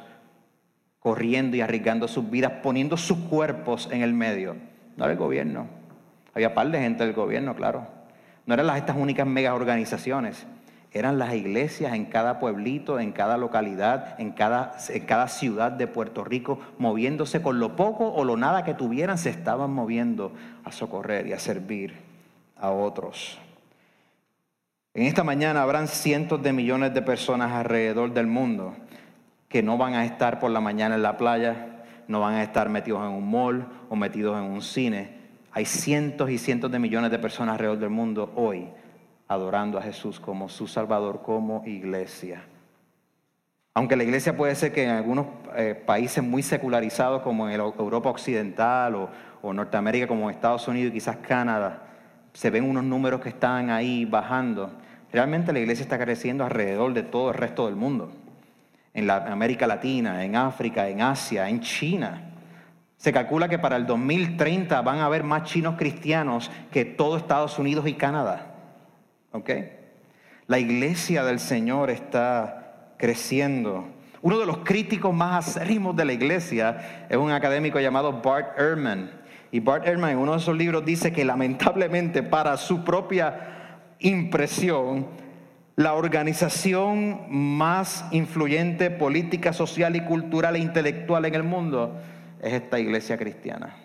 corriendo 1.01 1.57
y 1.57 1.61
arriesgando 1.61 2.07
sus 2.07 2.29
vidas, 2.29 2.53
poniendo 2.63 2.95
sus 2.95 3.17
cuerpos 3.17 3.89
en 3.91 4.03
el 4.03 4.13
medio. 4.13 4.55
No 4.95 5.05
era 5.05 5.13
el 5.13 5.19
gobierno. 5.19 5.65
Había 6.33 6.53
par 6.53 6.69
de 6.69 6.79
gente 6.79 7.03
del 7.03 7.13
gobierno, 7.13 7.55
claro. 7.55 7.87
No 8.45 8.53
eran 8.53 8.67
las, 8.67 8.77
estas 8.77 8.95
únicas 8.95 9.25
mega 9.25 9.53
organizaciones. 9.55 10.45
Eran 10.93 11.17
las 11.17 11.33
iglesias 11.33 11.93
en 11.93 12.05
cada 12.05 12.39
pueblito, 12.39 12.99
en 12.99 13.13
cada 13.13 13.37
localidad, 13.37 14.19
en 14.19 14.31
cada, 14.31 14.73
en 14.89 15.05
cada 15.05 15.27
ciudad 15.27 15.71
de 15.71 15.87
Puerto 15.87 16.23
Rico, 16.23 16.59
moviéndose 16.77 17.41
con 17.41 17.59
lo 17.59 17.75
poco 17.75 18.13
o 18.13 18.23
lo 18.23 18.37
nada 18.37 18.63
que 18.63 18.73
tuvieran, 18.75 19.17
se 19.17 19.29
estaban 19.29 19.71
moviendo 19.71 20.33
a 20.63 20.71
socorrer 20.71 21.25
y 21.27 21.33
a 21.33 21.39
servir 21.39 21.95
a 22.57 22.69
otros. 22.69 23.39
En 24.93 25.03
esta 25.03 25.23
mañana 25.23 25.63
habrán 25.63 25.87
cientos 25.87 26.43
de 26.43 26.53
millones 26.53 26.93
de 26.93 27.01
personas 27.01 27.53
alrededor 27.53 28.13
del 28.13 28.27
mundo 28.27 28.75
que 29.51 29.61
no 29.61 29.77
van 29.77 29.95
a 29.95 30.05
estar 30.05 30.39
por 30.39 30.49
la 30.49 30.61
mañana 30.61 30.95
en 30.95 31.03
la 31.03 31.17
playa, 31.17 31.83
no 32.07 32.21
van 32.21 32.35
a 32.35 32.43
estar 32.43 32.69
metidos 32.69 33.01
en 33.01 33.11
un 33.11 33.29
mall 33.29 33.67
o 33.89 33.95
metidos 33.95 34.37
en 34.37 34.45
un 34.45 34.61
cine. 34.61 35.19
Hay 35.51 35.65
cientos 35.65 36.29
y 36.29 36.37
cientos 36.37 36.71
de 36.71 36.79
millones 36.79 37.11
de 37.11 37.19
personas 37.19 37.53
alrededor 37.53 37.79
del 37.79 37.89
mundo 37.89 38.31
hoy 38.35 38.69
adorando 39.27 39.77
a 39.77 39.81
Jesús 39.81 40.19
como 40.19 40.49
su 40.49 40.67
Salvador, 40.67 41.21
como 41.21 41.63
iglesia. 41.65 42.43
Aunque 43.73 43.95
la 43.95 44.03
iglesia 44.03 44.35
puede 44.35 44.55
ser 44.55 44.73
que 44.73 44.83
en 44.83 44.89
algunos 44.89 45.27
eh, 45.55 45.73
países 45.85 46.21
muy 46.21 46.43
secularizados 46.43 47.21
como 47.21 47.47
en 47.47 47.55
Europa 47.55 48.09
Occidental 48.09 48.95
o, 48.95 49.09
o 49.41 49.53
Norteamérica 49.53 50.07
como 50.07 50.29
Estados 50.29 50.67
Unidos 50.67 50.91
y 50.91 50.93
quizás 50.95 51.17
Canadá, 51.17 51.83
se 52.33 52.49
ven 52.49 52.69
unos 52.69 52.83
números 52.83 53.21
que 53.21 53.29
están 53.29 53.69
ahí 53.69 54.03
bajando. 54.03 54.71
Realmente 55.13 55.53
la 55.53 55.59
iglesia 55.59 55.83
está 55.83 55.97
creciendo 55.97 56.43
alrededor 56.43 56.93
de 56.93 57.03
todo 57.03 57.29
el 57.29 57.35
resto 57.35 57.65
del 57.67 57.75
mundo. 57.77 58.11
En 58.93 59.09
América 59.09 59.67
Latina, 59.67 60.23
en 60.23 60.35
África, 60.35 60.87
en 60.89 61.01
Asia, 61.01 61.47
en 61.47 61.61
China. 61.61 62.31
Se 62.97 63.11
calcula 63.11 63.49
que 63.49 63.57
para 63.57 63.77
el 63.77 63.87
2030 63.87 64.81
van 64.81 64.99
a 64.99 65.05
haber 65.05 65.23
más 65.23 65.43
chinos 65.43 65.75
cristianos 65.77 66.51
que 66.71 66.85
todo 66.85 67.17
Estados 67.17 67.57
Unidos 67.57 67.87
y 67.87 67.93
Canadá. 67.93 68.53
¿Ok? 69.31 69.49
La 70.47 70.59
iglesia 70.59 71.23
del 71.23 71.39
Señor 71.39 71.89
está 71.89 72.93
creciendo. 72.97 73.87
Uno 74.21 74.37
de 74.37 74.45
los 74.45 74.59
críticos 74.59 75.13
más 75.13 75.47
acérrimos 75.47 75.95
de 75.95 76.05
la 76.05 76.13
iglesia 76.13 77.07
es 77.09 77.17
un 77.17 77.31
académico 77.31 77.79
llamado 77.79 78.21
Bart 78.21 78.59
Ehrman. 78.59 79.09
Y 79.51 79.59
Bart 79.59 79.87
Ehrman 79.87 80.11
en 80.11 80.17
uno 80.19 80.33
de 80.33 80.37
esos 80.37 80.55
libros 80.55 80.85
dice 80.85 81.11
que 81.11 81.25
lamentablemente 81.25 82.21
para 82.21 82.55
su 82.57 82.83
propia 82.83 83.95
impresión, 83.99 85.07
la 85.81 85.95
organización 85.95 87.25
más 87.29 88.05
influyente 88.11 88.91
política, 88.91 89.51
social 89.51 89.95
y 89.95 90.01
cultural 90.01 90.55
e 90.55 90.59
intelectual 90.59 91.25
en 91.25 91.33
el 91.33 91.43
mundo 91.43 91.99
es 92.39 92.53
esta 92.53 92.79
iglesia 92.79 93.17
cristiana. 93.17 93.75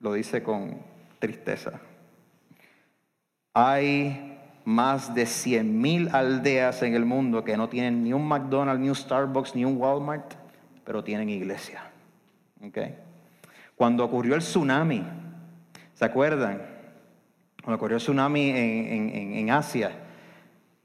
Lo 0.00 0.14
dice 0.14 0.42
con 0.42 0.78
tristeza. 1.20 1.80
Hay 3.54 4.38
más 4.64 5.14
de 5.14 5.26
100 5.26 5.80
mil 5.80 6.08
aldeas 6.12 6.82
en 6.82 6.94
el 6.94 7.04
mundo 7.04 7.44
que 7.44 7.56
no 7.56 7.68
tienen 7.68 8.02
ni 8.02 8.12
un 8.12 8.26
McDonald's, 8.26 8.80
ni 8.80 8.88
un 8.88 8.96
Starbucks, 8.96 9.54
ni 9.54 9.64
un 9.64 9.76
Walmart, 9.76 10.34
pero 10.84 11.04
tienen 11.04 11.28
iglesia. 11.28 11.84
Cuando 13.76 14.04
ocurrió 14.04 14.34
el 14.34 14.40
tsunami, 14.40 15.04
¿se 15.94 16.04
acuerdan? 16.04 16.62
Cuando 17.62 17.76
ocurrió 17.76 17.98
el 17.98 18.02
tsunami 18.02 18.50
en, 18.50 19.34
en 19.34 19.50
Asia, 19.50 20.01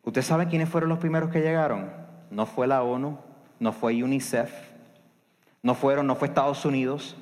¿ustedes 0.08 0.26
saben 0.26 0.48
quiénes 0.48 0.70
fueron 0.70 0.90
los 0.90 1.00
primeros 1.00 1.30
que 1.30 1.42
llegaron? 1.42 1.92
No 2.32 2.46
fue 2.46 2.66
la 2.66 2.82
ONU, 2.82 3.18
no 3.60 3.74
fue 3.74 4.02
UNICEF, 4.02 4.50
no 5.62 5.76
fueron, 5.76 6.08
no 6.08 6.16
fue 6.16 6.30
Estados 6.30 6.64
Unidos, 6.64 7.18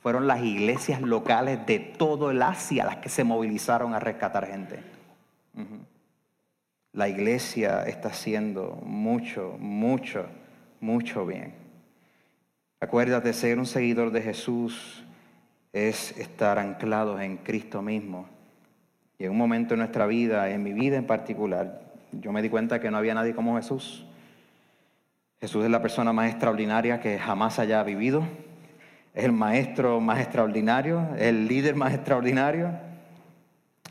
fueron 0.00 0.26
las 0.26 0.42
iglesias 0.42 1.00
locales 1.00 1.64
de 1.66 1.78
todo 1.78 2.32
el 2.32 2.42
Asia 2.42 2.84
las 2.84 2.96
que 2.96 3.08
se 3.08 3.22
movilizaron 3.22 3.94
a 3.94 4.00
rescatar 4.00 4.46
gente. 4.46 4.82
La 6.92 7.08
iglesia 7.08 7.84
está 7.84 8.08
haciendo 8.08 8.80
mucho, 8.82 9.56
mucho, 9.60 10.26
mucho 10.80 11.26
bien. 11.26 11.54
Acuérdate, 12.80 13.32
ser 13.34 13.58
un 13.58 13.66
seguidor 13.66 14.10
de 14.10 14.22
Jesús 14.22 15.04
es 15.72 16.16
estar 16.18 16.58
anclados 16.58 17.20
en 17.20 17.36
Cristo 17.36 17.82
mismo. 17.82 18.26
Y 19.16 19.24
en 19.24 19.30
un 19.30 19.38
momento 19.38 19.74
en 19.74 19.80
nuestra 19.80 20.06
vida, 20.06 20.50
en 20.50 20.62
mi 20.62 20.72
vida 20.72 20.96
en 20.96 21.06
particular, 21.06 21.85
yo 22.20 22.32
me 22.32 22.42
di 22.42 22.48
cuenta 22.48 22.80
que 22.80 22.90
no 22.90 22.96
había 22.96 23.14
nadie 23.14 23.34
como 23.34 23.56
Jesús. 23.56 24.04
Jesús 25.40 25.64
es 25.64 25.70
la 25.70 25.82
persona 25.82 26.12
más 26.12 26.30
extraordinaria 26.30 27.00
que 27.00 27.18
jamás 27.18 27.58
haya 27.58 27.82
vivido. 27.82 28.26
Es 29.14 29.24
el 29.24 29.32
maestro 29.32 30.00
más 30.00 30.20
extraordinario, 30.20 31.08
el 31.18 31.46
líder 31.46 31.74
más 31.74 31.94
extraordinario, 31.94 32.70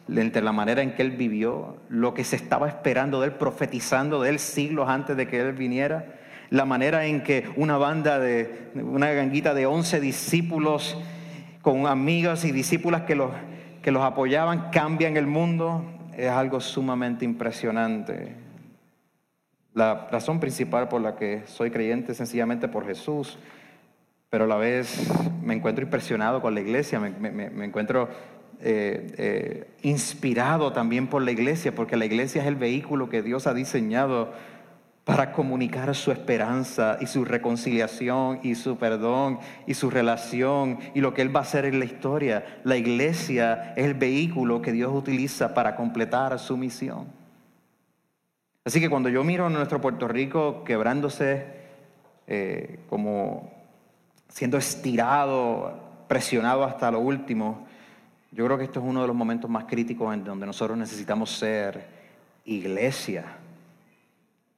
entre 0.07 0.41
la 0.41 0.51
manera 0.51 0.81
en 0.81 0.93
que 0.93 1.01
él 1.01 1.11
vivió, 1.11 1.77
lo 1.89 2.13
que 2.13 2.23
se 2.23 2.35
estaba 2.35 2.67
esperando 2.67 3.21
de 3.21 3.27
él, 3.27 3.33
profetizando 3.33 4.21
de 4.21 4.29
él 4.29 4.39
siglos 4.39 4.87
antes 4.87 5.17
de 5.17 5.27
que 5.27 5.39
él 5.39 5.53
viniera, 5.53 6.19
la 6.51 6.65
manera 6.65 7.05
en 7.05 7.23
que 7.23 7.49
una 7.55 7.77
banda 7.77 8.19
de, 8.19 8.69
una 8.75 9.11
ganguita 9.11 9.53
de 9.53 9.65
11 9.65 9.99
discípulos 9.99 10.97
con 11.61 11.87
amigas 11.87 12.45
y 12.45 12.51
discípulas 12.51 13.01
que 13.01 13.15
los, 13.15 13.31
que 13.81 13.91
los 13.91 14.03
apoyaban 14.03 14.69
cambian 14.69 15.17
el 15.17 15.25
mundo, 15.25 15.83
es 16.17 16.29
algo 16.29 16.59
sumamente 16.59 17.25
impresionante. 17.25 18.35
La 19.73 20.07
razón 20.11 20.39
principal 20.39 20.87
por 20.87 21.01
la 21.01 21.15
que 21.15 21.43
soy 21.45 21.71
creyente 21.71 22.13
es 22.13 22.17
sencillamente 22.17 22.67
por 22.67 22.85
Jesús 22.85 23.37
pero 24.35 24.43
a 24.43 24.47
la 24.47 24.57
vez 24.57 25.09
me 25.41 25.53
encuentro 25.53 25.85
impresionado 25.85 26.41
con 26.41 26.53
la 26.55 26.59
iglesia, 26.59 26.99
me, 26.99 27.63
encuentro 27.63 28.09
eh, 28.59 29.13
eh, 29.17 29.67
inspirado 29.81 30.73
también 30.73 31.07
por 31.07 31.21
la 31.21 31.31
iglesia, 31.31 31.73
porque 31.73 31.95
la 31.95 32.03
iglesia 32.03 32.41
es 32.41 32.47
el 32.49 32.57
vehículo 32.57 33.07
que 33.07 33.21
Dios 33.21 33.47
ha 33.47 33.53
diseñado 33.53 34.33
para 35.05 35.31
comunicar 35.31 35.93
su 35.95 36.11
esperanza 36.11 36.97
y 36.99 37.05
su 37.05 37.23
reconciliación 37.25 38.39
y 38.41 38.55
su 38.55 38.77
perdón 38.77 39.39
y 39.67 39.75
su 39.75 39.91
relación 39.91 40.79
y 40.95 40.99
lo 40.99 41.13
que 41.13 41.21
Él 41.21 41.33
va 41.33 41.41
a 41.41 41.43
hacer 41.43 41.65
en 41.65 41.77
la 41.77 41.85
historia. 41.85 42.59
La 42.63 42.75
iglesia 42.75 43.73
es 43.75 43.85
el 43.85 43.93
vehículo 43.93 44.63
que 44.63 44.71
Dios 44.71 44.91
utiliza 44.91 45.53
para 45.53 45.75
completar 45.75 46.37
su 46.39 46.57
misión. 46.57 47.05
Así 48.65 48.79
que 48.79 48.89
cuando 48.89 49.09
yo 49.09 49.23
miro 49.23 49.45
a 49.45 49.49
nuestro 49.51 49.79
Puerto 49.79 50.07
Rico 50.07 50.63
quebrándose 50.63 51.45
eh, 52.25 52.79
como 52.89 53.53
siendo 54.27 54.57
estirado, 54.57 55.81
presionado 56.07 56.63
hasta 56.63 56.89
lo 56.89 56.99
último, 56.99 57.67
yo 58.31 58.43
creo 58.45 58.57
que 58.57 58.63
esto 58.63 58.79
es 58.79 58.85
uno 58.87 59.01
de 59.01 59.07
los 59.07 59.15
momentos 59.15 59.51
más 59.51 59.65
críticos 59.65 60.11
en 60.15 60.23
donde 60.23 60.47
nosotros 60.47 60.75
necesitamos 60.75 61.29
ser 61.29 61.85
iglesia 62.43 63.44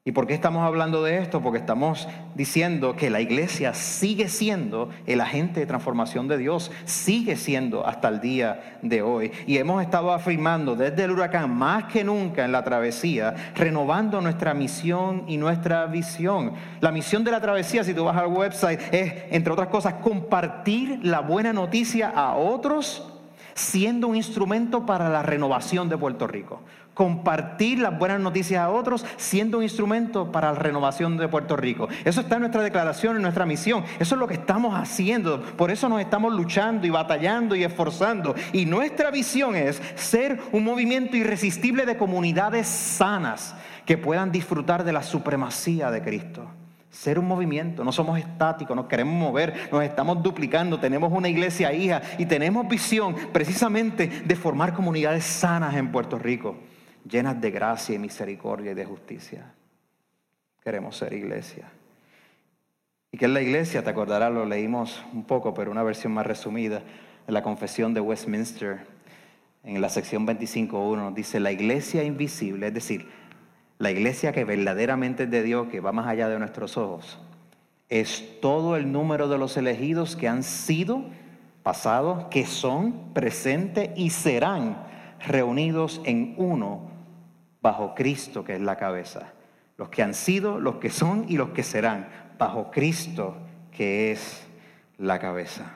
¿Y 0.07 0.13
por 0.13 0.25
qué 0.25 0.33
estamos 0.33 0.65
hablando 0.65 1.03
de 1.03 1.17
esto? 1.17 1.41
Porque 1.41 1.59
estamos 1.59 2.07
diciendo 2.33 2.95
que 2.95 3.09
la 3.09 3.19
iglesia 3.19 3.73
sigue 3.73 4.29
siendo 4.29 4.89
el 5.05 5.19
agente 5.19 5.59
de 5.59 5.65
transformación 5.65 6.29
de 6.29 6.37
Dios, 6.37 6.71
sigue 6.85 7.35
siendo 7.35 7.85
hasta 7.85 8.07
el 8.07 8.21
día 8.21 8.77
de 8.81 9.01
hoy. 9.01 9.33
Y 9.47 9.57
hemos 9.57 9.83
estado 9.83 10.13
afirmando 10.13 10.77
desde 10.77 11.03
el 11.03 11.11
huracán 11.11 11.53
más 11.53 11.91
que 11.91 12.05
nunca 12.05 12.45
en 12.45 12.53
la 12.53 12.63
travesía, 12.63 13.35
renovando 13.53 14.21
nuestra 14.21 14.53
misión 14.53 15.25
y 15.27 15.35
nuestra 15.35 15.85
visión. 15.87 16.53
La 16.79 16.93
misión 16.93 17.25
de 17.25 17.31
la 17.31 17.41
travesía, 17.41 17.83
si 17.83 17.93
tú 17.93 18.05
vas 18.05 18.15
al 18.15 18.27
website, 18.27 18.79
es, 18.93 19.13
entre 19.31 19.51
otras 19.51 19.67
cosas, 19.67 19.95
compartir 19.95 21.01
la 21.03 21.19
buena 21.19 21.51
noticia 21.51 22.11
a 22.11 22.37
otros 22.37 23.11
siendo 23.55 24.07
un 24.07 24.15
instrumento 24.15 24.85
para 24.85 25.09
la 25.09 25.21
renovación 25.21 25.89
de 25.89 25.97
Puerto 25.97 26.27
Rico 26.27 26.61
compartir 26.97 27.77
las 27.77 27.95
buenas 27.95 28.19
noticias 28.19 28.59
a 28.59 28.71
otros 28.71 29.05
siendo 29.17 29.59
un 29.59 29.63
instrumento 29.63 30.31
para 30.31 30.51
la 30.51 30.57
renovación 30.57 31.15
de 31.15 31.27
Puerto 31.27 31.55
Rico. 31.55 31.87
Eso 32.03 32.21
está 32.21 32.37
en 32.37 32.41
nuestra 32.41 32.63
declaración, 32.63 33.15
en 33.15 33.21
nuestra 33.21 33.45
misión. 33.45 33.83
Eso 33.99 34.15
es 34.15 34.19
lo 34.19 34.27
que 34.27 34.33
estamos 34.33 34.73
haciendo. 34.73 35.43
Por 35.43 35.69
eso 35.69 35.87
nos 35.89 36.01
estamos 36.01 36.33
luchando 36.33 36.87
y 36.87 36.89
batallando 36.89 37.55
y 37.55 37.63
esforzando. 37.63 38.33
Y 38.51 38.65
nuestra 38.65 39.11
visión 39.11 39.55
es 39.55 39.79
ser 39.93 40.41
un 40.51 40.63
movimiento 40.63 41.15
irresistible 41.15 41.85
de 41.85 41.97
comunidades 41.97 42.65
sanas 42.65 43.53
que 43.85 43.99
puedan 43.99 44.31
disfrutar 44.31 44.83
de 44.83 44.93
la 44.93 45.03
supremacía 45.03 45.91
de 45.91 46.01
Cristo. 46.01 46.49
Ser 46.89 47.19
un 47.19 47.27
movimiento, 47.27 47.83
no 47.83 47.91
somos 47.91 48.17
estáticos, 48.17 48.75
nos 48.75 48.87
queremos 48.87 49.13
mover, 49.13 49.69
nos 49.71 49.83
estamos 49.83 50.23
duplicando, 50.23 50.79
tenemos 50.79 51.13
una 51.13 51.29
iglesia 51.29 51.71
hija 51.73 52.01
y 52.17 52.25
tenemos 52.25 52.67
visión 52.67 53.15
precisamente 53.31 54.07
de 54.25 54.35
formar 54.35 54.73
comunidades 54.73 55.25
sanas 55.25 55.75
en 55.75 55.91
Puerto 55.91 56.17
Rico 56.17 56.55
llenas 57.07 57.39
de 57.39 57.51
gracia 57.51 57.95
y 57.95 57.99
misericordia 57.99 58.71
y 58.71 58.75
de 58.75 58.85
justicia. 58.85 59.53
Queremos 60.63 60.97
ser 60.97 61.13
iglesia. 61.13 61.69
¿Y 63.11 63.17
qué 63.17 63.25
es 63.25 63.31
la 63.31 63.41
iglesia? 63.41 63.83
Te 63.83 63.89
acordarás, 63.89 64.33
lo 64.33 64.45
leímos 64.45 65.03
un 65.13 65.23
poco, 65.23 65.53
pero 65.53 65.71
una 65.71 65.83
versión 65.83 66.13
más 66.13 66.25
resumida 66.25 66.81
en 67.27 67.33
la 67.33 67.41
confesión 67.41 67.93
de 67.93 68.01
Westminster, 68.01 68.79
en 69.63 69.81
la 69.81 69.89
sección 69.89 70.27
25.1, 70.27 71.13
dice, 71.13 71.39
la 71.39 71.51
iglesia 71.51 72.03
invisible, 72.03 72.67
es 72.67 72.73
decir, 72.73 73.09
la 73.79 73.91
iglesia 73.91 74.31
que 74.31 74.43
verdaderamente 74.43 75.23
es 75.23 75.31
de 75.31 75.43
Dios, 75.43 75.67
que 75.67 75.79
va 75.79 75.91
más 75.91 76.07
allá 76.07 76.29
de 76.29 76.39
nuestros 76.39 76.77
ojos, 76.77 77.19
es 77.89 78.39
todo 78.41 78.75
el 78.75 78.91
número 78.91 79.29
de 79.29 79.37
los 79.37 79.55
elegidos 79.55 80.15
que 80.15 80.27
han 80.27 80.43
sido, 80.43 81.05
pasados, 81.63 82.25
que 82.25 82.45
son, 82.45 83.13
presentes 83.13 83.89
y 83.95 84.09
serán 84.09 84.85
reunidos 85.19 86.01
en 86.05 86.33
uno 86.37 86.96
bajo 87.67 87.93
Cristo, 87.95 88.45
que 88.45 88.55
es 88.55 88.61
la 88.61 88.77
cabeza. 88.77 89.33
Los 89.75 89.89
que 89.89 90.01
han 90.01 90.13
sido, 90.13 90.57
los 90.57 90.77
que 90.77 90.89
son 90.89 91.25
y 91.27 91.35
los 91.35 91.49
que 91.49 91.63
serán, 91.63 92.07
bajo 92.37 92.71
Cristo, 92.71 93.35
que 93.71 94.13
es 94.13 94.47
la 94.97 95.19
cabeza. 95.19 95.73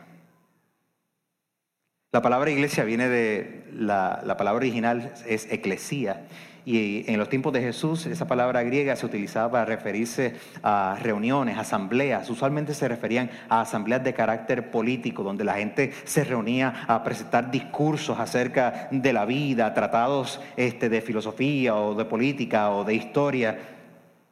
La 2.13 2.21
palabra 2.21 2.50
iglesia 2.50 2.86
viene 2.86 3.10
de, 3.10 3.67
la, 3.74 4.21
la 4.24 4.38
palabra 4.38 4.60
original 4.60 5.13
es 5.27 5.51
eclesía, 5.51 6.27
y 6.65 7.10
en 7.12 7.18
los 7.18 7.30
tiempos 7.30 7.53
de 7.53 7.62
Jesús 7.62 8.06
esa 8.06 8.27
palabra 8.27 8.62
griega 8.62 8.96
se 8.96 9.06
utilizaba 9.06 9.51
para 9.51 9.65
referirse 9.65 10.36
a 10.62 10.96
reuniones, 11.01 11.58
asambleas. 11.58 12.30
Usualmente 12.30 12.74
se 12.74 12.88
referían 12.88 13.32
a 13.50 13.62
asambleas 13.62 14.03
de 14.03 14.13
carácter 14.13 14.70
político, 14.70 15.24
donde 15.24 15.44
la 15.44 15.56
gente 15.56 15.91
se 16.03 16.24
reunía 16.24 16.86
a 16.88 17.03
presentar 17.03 17.50
discursos 17.50 18.20
acerca 18.20 18.89
de 18.91 19.13
la 19.13 19.25
vida, 19.25 19.74
tratados 19.74 20.39
este, 20.56 20.89
de 20.89 21.01
filosofía 21.01 21.75
o 21.75 21.96
de 21.96 22.06
política 22.06 22.70
o 22.70 22.84
de 22.84 22.94
historia. 22.94 23.58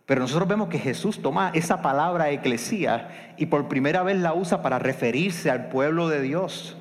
Pero 0.06 0.22
nosotros 0.22 0.48
vemos 0.48 0.70
que 0.70 0.80
Jesús 0.80 1.22
toma 1.22 1.52
esa 1.54 1.82
palabra 1.82 2.30
eclesía 2.30 3.34
y 3.38 3.48
por 3.48 3.68
primera 3.68 4.04
vez 4.04 4.18
la 4.18 4.34
usa 4.34 4.62
para 4.62 4.80
referirse 4.80 5.50
al 5.50 5.70
pueblo 5.70 6.10
de 6.10 6.22
Dios. 6.22 6.78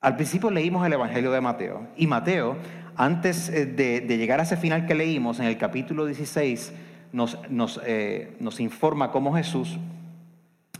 Al 0.00 0.16
principio 0.16 0.50
leímos 0.50 0.86
el 0.86 0.92
Evangelio 0.92 1.32
de 1.32 1.40
Mateo 1.40 1.86
y 1.96 2.06
Mateo 2.06 2.56
antes 2.96 3.48
eh, 3.48 3.66
de, 3.66 4.16
llegar 4.16 4.40
a 4.40 4.44
ese 4.44 4.56
final 4.56 4.86
que 4.86 4.94
leímos, 4.94 5.38
en 5.38 5.46
el 5.46 5.58
capítulo 5.58 6.06
16, 6.06 6.72
nos, 7.12 7.38
eh, 7.84 8.36
nos, 8.40 8.60
informa 8.60 9.10
cómo 9.10 9.34
Jesús, 9.34 9.78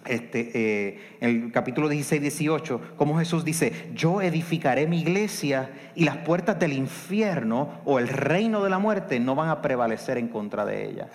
este, 0.04 0.50
eh, 0.54 1.00
en 1.20 1.44
el 1.44 1.52
capítulo 1.52 1.88
16, 1.88 2.20
18, 2.23 2.80
cómo 2.96 3.18
Jesús 3.18 3.44
dice, 3.44 3.90
yo 3.94 4.23
edificaré 4.23 4.87
mi 4.87 5.00
iglesia 5.00 5.70
y 5.94 6.04
las 6.04 6.18
puertas 6.18 6.58
del 6.58 6.73
infierno 6.73 7.80
o 7.85 7.99
el 7.99 8.08
reino 8.08 8.62
de 8.62 8.70
la 8.70 8.78
muerte 8.78 9.18
no 9.20 9.35
van 9.35 9.49
a 9.49 9.62
prevalecer 9.62 10.18
en 10.18 10.28
contra 10.28 10.64
de 10.64 10.88
ella. 10.88 11.08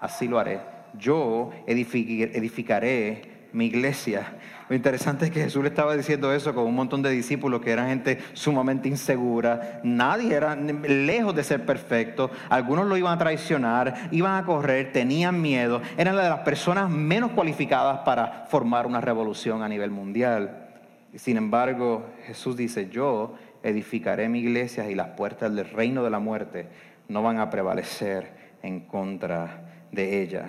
Así 0.00 0.28
lo 0.28 0.38
haré. 0.38 0.60
Yo 0.98 1.50
edificaré 1.66 3.48
mi 3.52 3.66
iglesia. 3.66 4.36
Lo 4.68 4.74
interesante 4.74 5.26
es 5.26 5.30
que 5.30 5.44
Jesús 5.44 5.62
le 5.62 5.68
estaba 5.68 5.96
diciendo 5.96 6.32
eso 6.32 6.52
con 6.52 6.64
un 6.64 6.74
montón 6.74 7.00
de 7.00 7.10
discípulos 7.10 7.60
que 7.60 7.70
eran 7.70 7.88
gente 7.88 8.18
sumamente 8.32 8.88
insegura. 8.88 9.80
Nadie 9.84 10.34
era 10.34 10.56
lejos 10.56 11.36
de 11.36 11.44
ser 11.44 11.64
perfecto. 11.64 12.32
Algunos 12.48 12.86
lo 12.86 12.96
iban 12.96 13.12
a 13.12 13.18
traicionar, 13.18 14.08
iban 14.10 14.42
a 14.42 14.44
correr, 14.44 14.90
tenían 14.90 15.40
miedo. 15.40 15.80
Eran 15.96 16.16
de 16.16 16.22
las 16.22 16.40
personas 16.40 16.90
menos 16.90 17.30
cualificadas 17.30 18.00
para 18.00 18.46
formar 18.48 18.86
una 18.86 19.00
revolución 19.00 19.62
a 19.62 19.68
nivel 19.68 19.92
mundial. 19.92 20.66
Sin 21.14 21.36
embargo, 21.36 22.06
Jesús 22.26 22.56
dice, 22.56 22.90
yo 22.90 23.34
edificaré 23.62 24.28
mi 24.28 24.40
iglesia 24.40 24.90
y 24.90 24.96
las 24.96 25.08
puertas 25.10 25.54
del 25.54 25.70
reino 25.70 26.02
de 26.02 26.10
la 26.10 26.18
muerte 26.18 26.68
no 27.06 27.22
van 27.22 27.38
a 27.38 27.50
prevalecer 27.50 28.56
en 28.62 28.80
contra 28.80 29.86
de 29.92 30.22
ella. 30.22 30.46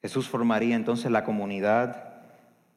Jesús 0.00 0.28
formaría 0.28 0.74
entonces 0.74 1.10
la 1.10 1.24
comunidad 1.24 2.03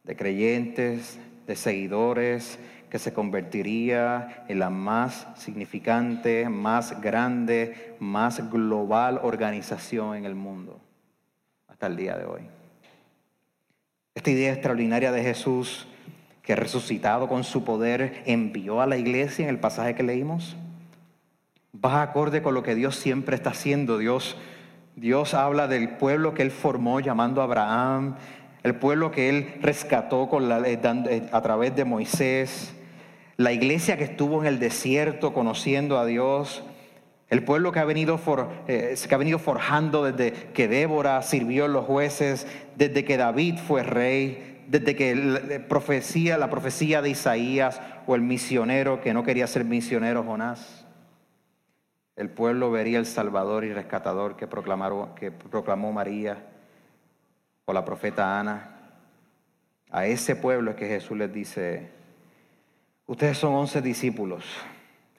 de 0.08 0.16
creyentes, 0.16 1.20
de 1.46 1.56
seguidores, 1.56 2.58
que 2.90 3.00
se 3.00 3.14
convertiría 3.14 4.46
en 4.48 4.60
la 4.60 4.70
más 4.70 5.28
significante, 5.36 6.48
más 6.48 7.02
grande, 7.02 7.96
más 8.00 8.50
global 8.50 9.20
organización 9.22 10.16
en 10.16 10.26
el 10.26 10.36
mundo 10.36 10.80
hasta 11.68 11.88
el 11.88 11.98
día 11.98 12.18
de 12.18 12.26
hoy. 12.26 12.42
Esta 14.16 14.32
idea 14.32 14.54
extraordinaria 14.54 15.12
de 15.12 15.22
Jesús, 15.22 15.88
que 16.42 16.56
resucitado 16.56 17.28
con 17.28 17.44
su 17.44 17.66
poder 17.66 18.24
envió 18.26 18.82
a 18.82 18.88
la 18.88 18.98
iglesia 18.98 19.44
en 19.44 19.50
el 19.50 19.60
pasaje 19.60 19.94
que 19.94 20.04
leímos, 20.04 20.56
va 21.76 22.02
acorde 22.02 22.42
con 22.42 22.54
lo 22.54 22.64
que 22.64 22.74
Dios 22.74 22.96
siempre 22.96 23.36
está 23.36 23.50
haciendo. 23.50 23.98
Dios 23.98 24.38
Dios 24.98 25.36
habla 25.36 25.68
del 25.68 25.90
pueblo 25.90 26.34
que 26.34 26.42
Él 26.42 26.50
formó 26.50 27.00
llamando 27.00 27.42
a 27.42 27.44
Abraham, 27.44 28.16
el 28.68 28.76
pueblo 28.76 29.12
que 29.12 29.30
Él 29.30 29.54
rescató 29.62 30.28
con 30.28 30.50
la, 30.50 30.60
eh, 30.60 30.78
eh, 30.84 31.30
a 31.32 31.42
través 31.42 31.74
de 31.74 31.86
Moisés, 31.86 32.74
la 33.38 33.54
iglesia 33.54 33.98
que 33.98 34.04
estuvo 34.04 34.42
en 34.42 34.48
el 34.48 34.60
desierto 34.60 35.34
conociendo 35.34 35.98
a 35.98 36.06
Dios, 36.06 36.64
el 37.30 37.46
pueblo 37.46 37.72
que 37.72 37.80
ha 37.80 37.86
venido, 37.86 38.20
eh, 38.68 38.96
ha 39.10 39.18
venido 39.18 39.40
forjando 39.40 40.04
desde 40.04 40.34
que 40.52 40.68
Débora 40.68 41.22
sirvió 41.22 41.66
en 41.66 41.74
los 41.74 41.86
jueces, 41.86 42.46
desde 42.76 43.06
que 43.06 43.16
David 43.16 43.58
fue 43.58 43.84
rey, 43.84 44.66
desde 44.68 44.98
que 44.98 45.16
la 45.16 45.68
profecía, 45.70 46.38
la 46.38 46.50
profecía 46.50 47.02
de 47.02 47.12
Isaías 47.12 47.80
o 48.06 48.16
el 48.16 48.22
misionero 48.22 49.00
que 49.00 49.14
no 49.14 49.24
quería 49.24 49.48
ser 49.48 49.64
misionero 49.64 50.24
Jonás. 50.24 50.86
El 52.18 52.30
pueblo 52.32 52.70
vería 52.70 53.00
el 53.00 53.06
Salvador 53.06 53.64
y 53.64 53.72
Rescatador 53.72 54.36
que, 54.36 54.48
que 54.50 55.32
proclamó 55.32 55.94
María 55.94 56.57
o 57.68 57.74
la 57.74 57.84
profeta 57.84 58.40
Ana. 58.40 58.76
A 59.92 60.06
ese 60.06 60.38
pueblo 60.38 60.72
es 60.72 60.78
que 60.78 60.88
Jesús 60.88 61.18
les 61.18 61.32
dice, 61.32 61.90
ustedes 63.06 63.38
son 63.38 63.54
once 63.54 63.82
discípulos 63.82 64.46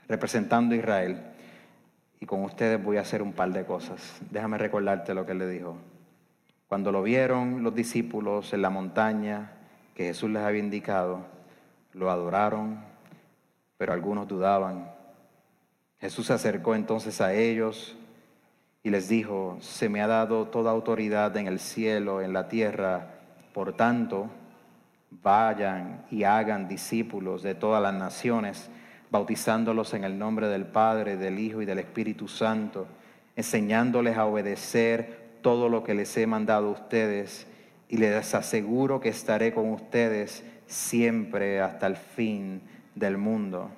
representando 0.08 0.74
Israel 0.74 1.20
y 2.18 2.24
con 2.24 2.42
ustedes 2.42 2.82
voy 2.82 2.96
a 2.96 3.02
hacer 3.02 3.20
un 3.20 3.34
par 3.34 3.52
de 3.52 3.66
cosas. 3.66 4.18
Déjame 4.30 4.56
recordarte 4.56 5.12
lo 5.12 5.26
que 5.26 5.34
le 5.34 5.46
dijo. 5.46 5.76
Cuando 6.68 6.90
lo 6.90 7.02
vieron 7.02 7.62
los 7.62 7.74
discípulos 7.74 8.54
en 8.54 8.62
la 8.62 8.70
montaña 8.70 9.52
que 9.94 10.04
Jesús 10.04 10.30
les 10.30 10.42
había 10.42 10.62
indicado, 10.62 11.26
lo 11.92 12.10
adoraron, 12.10 12.80
pero 13.76 13.92
algunos 13.92 14.26
dudaban. 14.26 14.90
Jesús 16.00 16.26
se 16.26 16.32
acercó 16.32 16.74
entonces 16.74 17.20
a 17.20 17.34
ellos 17.34 17.94
y 18.88 18.90
les 18.90 19.06
dijo, 19.06 19.58
se 19.60 19.90
me 19.90 20.00
ha 20.00 20.06
dado 20.06 20.46
toda 20.46 20.70
autoridad 20.70 21.36
en 21.36 21.46
el 21.46 21.58
cielo, 21.58 22.22
en 22.22 22.32
la 22.32 22.48
tierra, 22.48 23.16
por 23.52 23.74
tanto, 23.74 24.30
vayan 25.10 26.06
y 26.10 26.24
hagan 26.24 26.68
discípulos 26.68 27.42
de 27.42 27.54
todas 27.54 27.82
las 27.82 27.92
naciones, 27.92 28.70
bautizándolos 29.10 29.92
en 29.92 30.04
el 30.04 30.18
nombre 30.18 30.48
del 30.48 30.64
Padre, 30.64 31.18
del 31.18 31.38
Hijo 31.38 31.60
y 31.60 31.66
del 31.66 31.80
Espíritu 31.80 32.28
Santo, 32.28 32.86
enseñándoles 33.36 34.16
a 34.16 34.24
obedecer 34.24 35.32
todo 35.42 35.68
lo 35.68 35.84
que 35.84 35.92
les 35.92 36.16
he 36.16 36.26
mandado 36.26 36.68
a 36.68 36.70
ustedes, 36.70 37.46
y 37.90 37.98
les 37.98 38.34
aseguro 38.34 39.00
que 39.00 39.10
estaré 39.10 39.52
con 39.52 39.68
ustedes 39.68 40.44
siempre 40.66 41.60
hasta 41.60 41.86
el 41.88 41.96
fin 41.96 42.62
del 42.94 43.18
mundo. 43.18 43.70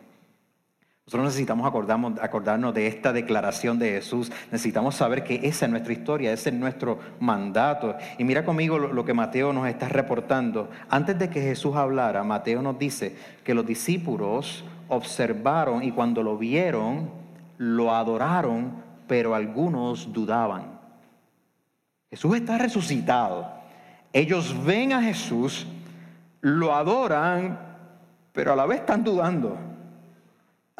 Nosotros 1.10 1.24
necesitamos 1.24 1.66
acordarnos, 1.66 2.72
de 2.72 2.86
esta 2.86 3.12
declaración 3.12 3.80
de 3.80 3.90
Jesús. 3.90 4.30
Necesitamos 4.52 4.94
saber 4.94 5.24
que 5.24 5.40
esa 5.42 5.64
es 5.64 5.70
nuestra 5.72 5.92
historia, 5.92 6.32
ese 6.32 6.50
es 6.50 6.54
nuestro 6.54 7.00
mandato. 7.18 7.96
Y 8.16 8.22
mira 8.22 8.44
conmigo 8.44 8.78
lo, 8.78 9.04
que 9.04 9.12
Mateo 9.12 9.52
nos 9.52 9.66
está 9.66 9.88
reportando. 9.88 10.70
Antes 10.88 11.18
de 11.18 11.28
que 11.28 11.42
Jesús 11.42 11.74
hablara, 11.74 12.22
Mateo 12.22 12.62
nos 12.62 12.78
dice 12.78 13.16
que 13.42 13.54
los 13.54 13.66
discípulos 13.66 14.64
observaron 14.86 15.82
y 15.82 15.90
cuando 15.90 16.22
lo 16.22 16.38
vieron, 16.38 17.10
lo 17.58 17.92
adoraron, 17.92 18.74
pero 19.08 19.34
algunos 19.34 20.12
dudaban. 20.12 20.78
Jesús 22.08 22.36
está 22.36 22.56
resucitado. 22.56 23.50
Ellos 24.12 24.54
ven 24.64 24.92
a 24.92 25.02
Jesús, 25.02 25.66
lo 26.40 26.72
adoran, 26.72 27.58
pero 28.30 28.52
a 28.52 28.56
la 28.56 28.64
vez 28.64 28.78
están 28.78 29.02
dudando. 29.02 29.69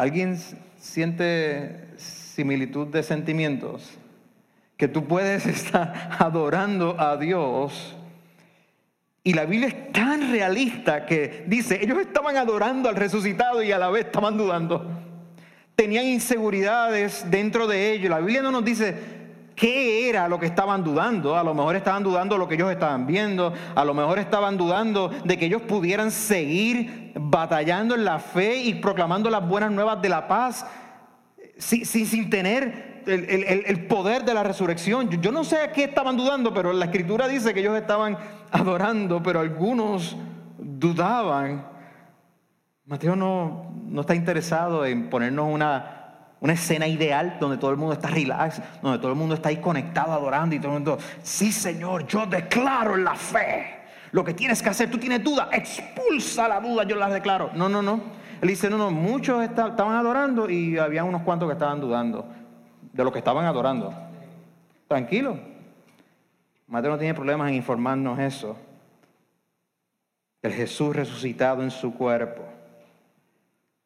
¿Alguien 0.01 0.39
siente 0.79 1.89
similitud 1.99 2.87
de 2.87 3.03
sentimientos? 3.03 3.99
Que 4.79 4.89
tú 4.89 5.05
puedes 5.05 5.45
estar 5.59 6.17
adorando 6.19 6.99
a 6.99 7.19
Dios 7.19 7.95
y 9.23 9.35
la 9.35 9.45
Biblia 9.45 9.69
es 9.69 9.93
tan 9.93 10.33
realista 10.33 11.05
que 11.05 11.45
dice, 11.47 11.81
ellos 11.83 11.99
estaban 11.99 12.39
adorando 12.39 12.89
al 12.89 12.97
resucitado 12.97 13.63
y 13.63 13.73
a 13.73 13.79
la 13.79 13.91
vez 13.91 14.07
estaban 14.07 14.39
dudando. 14.39 14.87
Tenían 15.77 16.07
inseguridades 16.07 17.31
dentro 17.31 17.67
de 17.67 17.93
ellos. 17.93 18.09
La 18.09 18.21
Biblia 18.21 18.41
no 18.41 18.53
nos 18.53 18.65
dice, 18.65 18.97
qué 19.61 20.09
era 20.09 20.27
lo 20.27 20.41
que 20.41 20.47
estaban 20.47 20.83
dudando. 20.83 21.37
A 21.37 21.45
lo 21.45 21.53
mejor 21.55 21.77
estaban 21.77 22.03
dudando 22.03 22.39
lo 22.39 22.49
que 22.49 22.55
ellos 22.55 22.73
estaban 22.73 23.07
viendo. 23.07 23.53
A 23.75 23.85
lo 23.85 23.93
mejor 23.93 24.19
estaban 24.19 24.57
dudando 24.57 25.11
de 25.11 25.37
que 25.37 25.45
ellos 25.45 25.61
pudieran 25.63 26.11
seguir 26.11 27.13
batallando 27.15 27.95
en 27.95 28.07
la 28.07 28.19
fe 28.19 28.57
y 28.57 28.75
proclamando 28.75 29.29
las 29.29 29.47
buenas 29.47 29.71
nuevas 29.71 30.01
de 30.01 30.09
la 30.09 30.27
paz 30.27 30.67
sin, 31.59 31.85
sin, 31.85 32.31
tener 32.31 33.03
el, 33.07 33.87
poder 33.87 34.25
de 34.25 34.33
la 34.33 34.43
resurrección. 34.43 35.11
Yo, 35.21 35.31
no 35.31 35.45
sé 35.45 35.59
a 35.59 35.73
qué 35.73 35.85
estaban 35.85 36.17
dudando, 36.17 36.55
pero 36.55 36.73
la 36.73 36.87
escritura 36.87 37.29
dice 37.29 37.53
que 37.53 37.61
ellos 37.61 37.77
estaban 37.77 38.17
adorando, 38.51 39.23
pero 39.23 39.41
algunos 39.41 40.17
dudaban. 40.57 41.69
Mateo 42.87 43.15
no, 43.15 43.75
no 43.85 44.01
está 44.01 44.15
interesado 44.15 44.87
en 44.87 45.11
ponernos 45.11 45.49
una 45.53 46.00
una 46.41 46.55
escena 46.55 46.87
ideal 46.87 47.37
donde 47.39 47.59
todo 47.59 47.71
el 47.71 47.77
mundo 47.77 47.93
está 47.93 48.09
relax, 48.09 48.61
donde 48.83 48.99
todo 48.99 49.13
el 49.13 49.19
mundo 49.19 49.35
está 49.35 49.51
ahí 49.51 49.59
conectado, 49.59 50.13
adorando 50.13 50.55
y 50.55 50.59
todo 50.59 50.69
el 50.69 50.75
mundo, 50.75 50.99
sí 51.23 51.53
Señor, 51.53 52.07
yo 52.07 52.27
declaro 52.27 52.97
la 52.97 53.15
fe. 53.15 53.77
Lo 54.13 54.25
que 54.25 54.35
tienes 54.35 54.63
que 54.63 54.69
hacer, 54.69 54.91
tú 54.91 54.99
tienes 54.99 55.23
duda, 55.23 55.49
expulsa 55.53 56.49
la 56.49 56.61
duda, 56.61 56.85
yo 56.85 56.97
la 56.97 57.09
declaro. 57.09 57.51
No, 57.55 57.69
no, 57.69 57.81
no. 57.81 58.01
Él 58.41 58.49
dice, 58.49 58.69
no, 58.71 58.79
no, 58.79 58.91
muchos 58.91 59.45
estaban 59.45 59.95
adorando 59.95 60.49
y 60.49 60.79
había 60.79 61.05
unos 61.05 61.23
cuantos 61.23 61.49
que 61.49 61.53
estaban 61.53 61.81
dudando 61.81 62.27
de 62.93 63.05
lo 63.05 63.13
que 63.13 63.19
estaban 63.19 63.45
adorando. 63.45 63.95
Tranquilo. 64.89 65.39
Mateo 66.67 66.91
no 66.91 66.99
tiene 66.99 67.15
problemas 67.15 67.51
en 67.51 67.57
informarnos 67.57 68.19
eso. 68.19 68.57
El 70.43 70.53
Jesús 70.53 70.97
resucitado 70.97 71.63
en 71.63 71.71
su 71.71 71.95
cuerpo, 71.95 72.43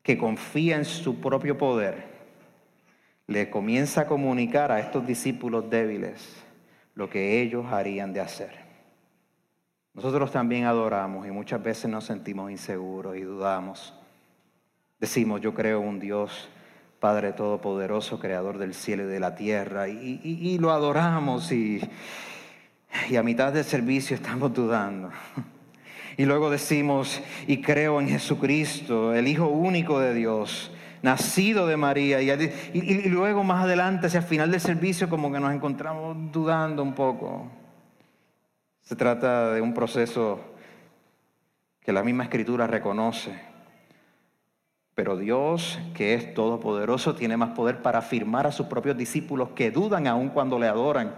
que 0.02 0.16
confía 0.16 0.76
en 0.76 0.84
su 0.84 1.20
propio 1.20 1.58
poder, 1.58 2.13
le 3.26 3.50
comienza 3.50 4.02
a 4.02 4.06
comunicar 4.06 4.70
a 4.70 4.80
estos 4.80 5.06
discípulos 5.06 5.70
débiles 5.70 6.44
lo 6.94 7.10
que 7.10 7.40
ellos 7.40 7.66
harían 7.72 8.12
de 8.12 8.20
hacer. 8.20 8.64
Nosotros 9.94 10.30
también 10.32 10.64
adoramos 10.64 11.26
y 11.26 11.30
muchas 11.30 11.62
veces 11.62 11.90
nos 11.90 12.04
sentimos 12.04 12.50
inseguros 12.50 13.16
y 13.16 13.20
dudamos. 13.20 13.94
Decimos, 14.98 15.40
yo 15.40 15.54
creo 15.54 15.80
un 15.80 16.00
Dios, 16.00 16.48
Padre 17.00 17.32
Todopoderoso, 17.32 18.18
Creador 18.18 18.58
del 18.58 18.74
cielo 18.74 19.04
y 19.04 19.06
de 19.06 19.20
la 19.20 19.34
tierra, 19.34 19.88
y, 19.88 20.58
lo 20.58 20.72
adoramos 20.72 21.52
y, 21.52 21.80
y 23.08 23.16
a 23.16 23.22
mitad 23.22 23.52
del 23.52 23.64
servicio 23.64 24.16
estamos 24.16 24.52
dudando. 24.52 25.10
Y 26.16 26.26
luego 26.26 26.48
decimos, 26.48 27.20
y 27.48 27.60
creo 27.60 28.00
en 28.00 28.08
Jesucristo, 28.08 29.16
el 29.16 29.26
Hijo 29.26 29.48
único 29.48 29.98
de 29.98 30.14
Dios, 30.14 30.70
nacido 31.04 31.66
de 31.66 31.76
María. 31.76 32.22
Y, 32.22 33.08
luego 33.10 33.44
más 33.44 33.64
adelante, 33.64 34.06
hacia 34.06 34.20
el 34.20 34.24
final 34.24 34.50
del 34.50 34.60
servicio, 34.60 35.08
como 35.08 35.30
que 35.30 35.38
nos 35.38 35.52
encontramos 35.52 36.16
dudando 36.32 36.82
un 36.82 36.94
poco. 36.94 37.46
Se 38.80 38.96
trata 38.96 39.52
de 39.52 39.60
un 39.60 39.74
proceso 39.74 40.40
que 41.80 41.92
la 41.92 42.02
misma 42.02 42.24
escritura 42.24 42.66
reconoce. 42.66 43.38
Pero 44.94 45.18
Dios, 45.18 45.78
que 45.92 46.14
es 46.14 46.32
todopoderoso, 46.32 47.14
tiene 47.14 47.36
más 47.36 47.50
poder 47.50 47.82
para 47.82 47.98
afirmar 47.98 48.46
a 48.46 48.52
sus 48.52 48.66
propios 48.66 48.96
discípulos 48.96 49.50
que 49.50 49.70
dudan 49.70 50.06
aun 50.06 50.30
cuando 50.30 50.58
le 50.58 50.68
adoran. 50.68 51.16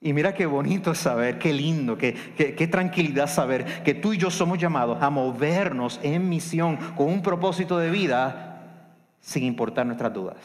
Y 0.00 0.12
mira 0.12 0.34
qué 0.34 0.46
bonito 0.46 0.94
saber, 0.94 1.40
qué 1.40 1.52
lindo, 1.52 1.98
qué, 1.98 2.14
qué, 2.36 2.68
tranquilidad 2.68 3.26
saber 3.26 3.82
que 3.82 3.94
tú 3.94 4.12
y 4.12 4.18
yo 4.18 4.30
somos 4.30 4.58
llamados 4.58 5.02
a 5.02 5.10
movernos 5.10 5.98
en 6.04 6.28
misión 6.28 6.76
con 6.96 7.08
un 7.08 7.22
propósito 7.22 7.78
de 7.78 7.90
vida 7.90 8.47
sin 9.28 9.44
importar 9.44 9.84
nuestras 9.84 10.14
dudas. 10.14 10.38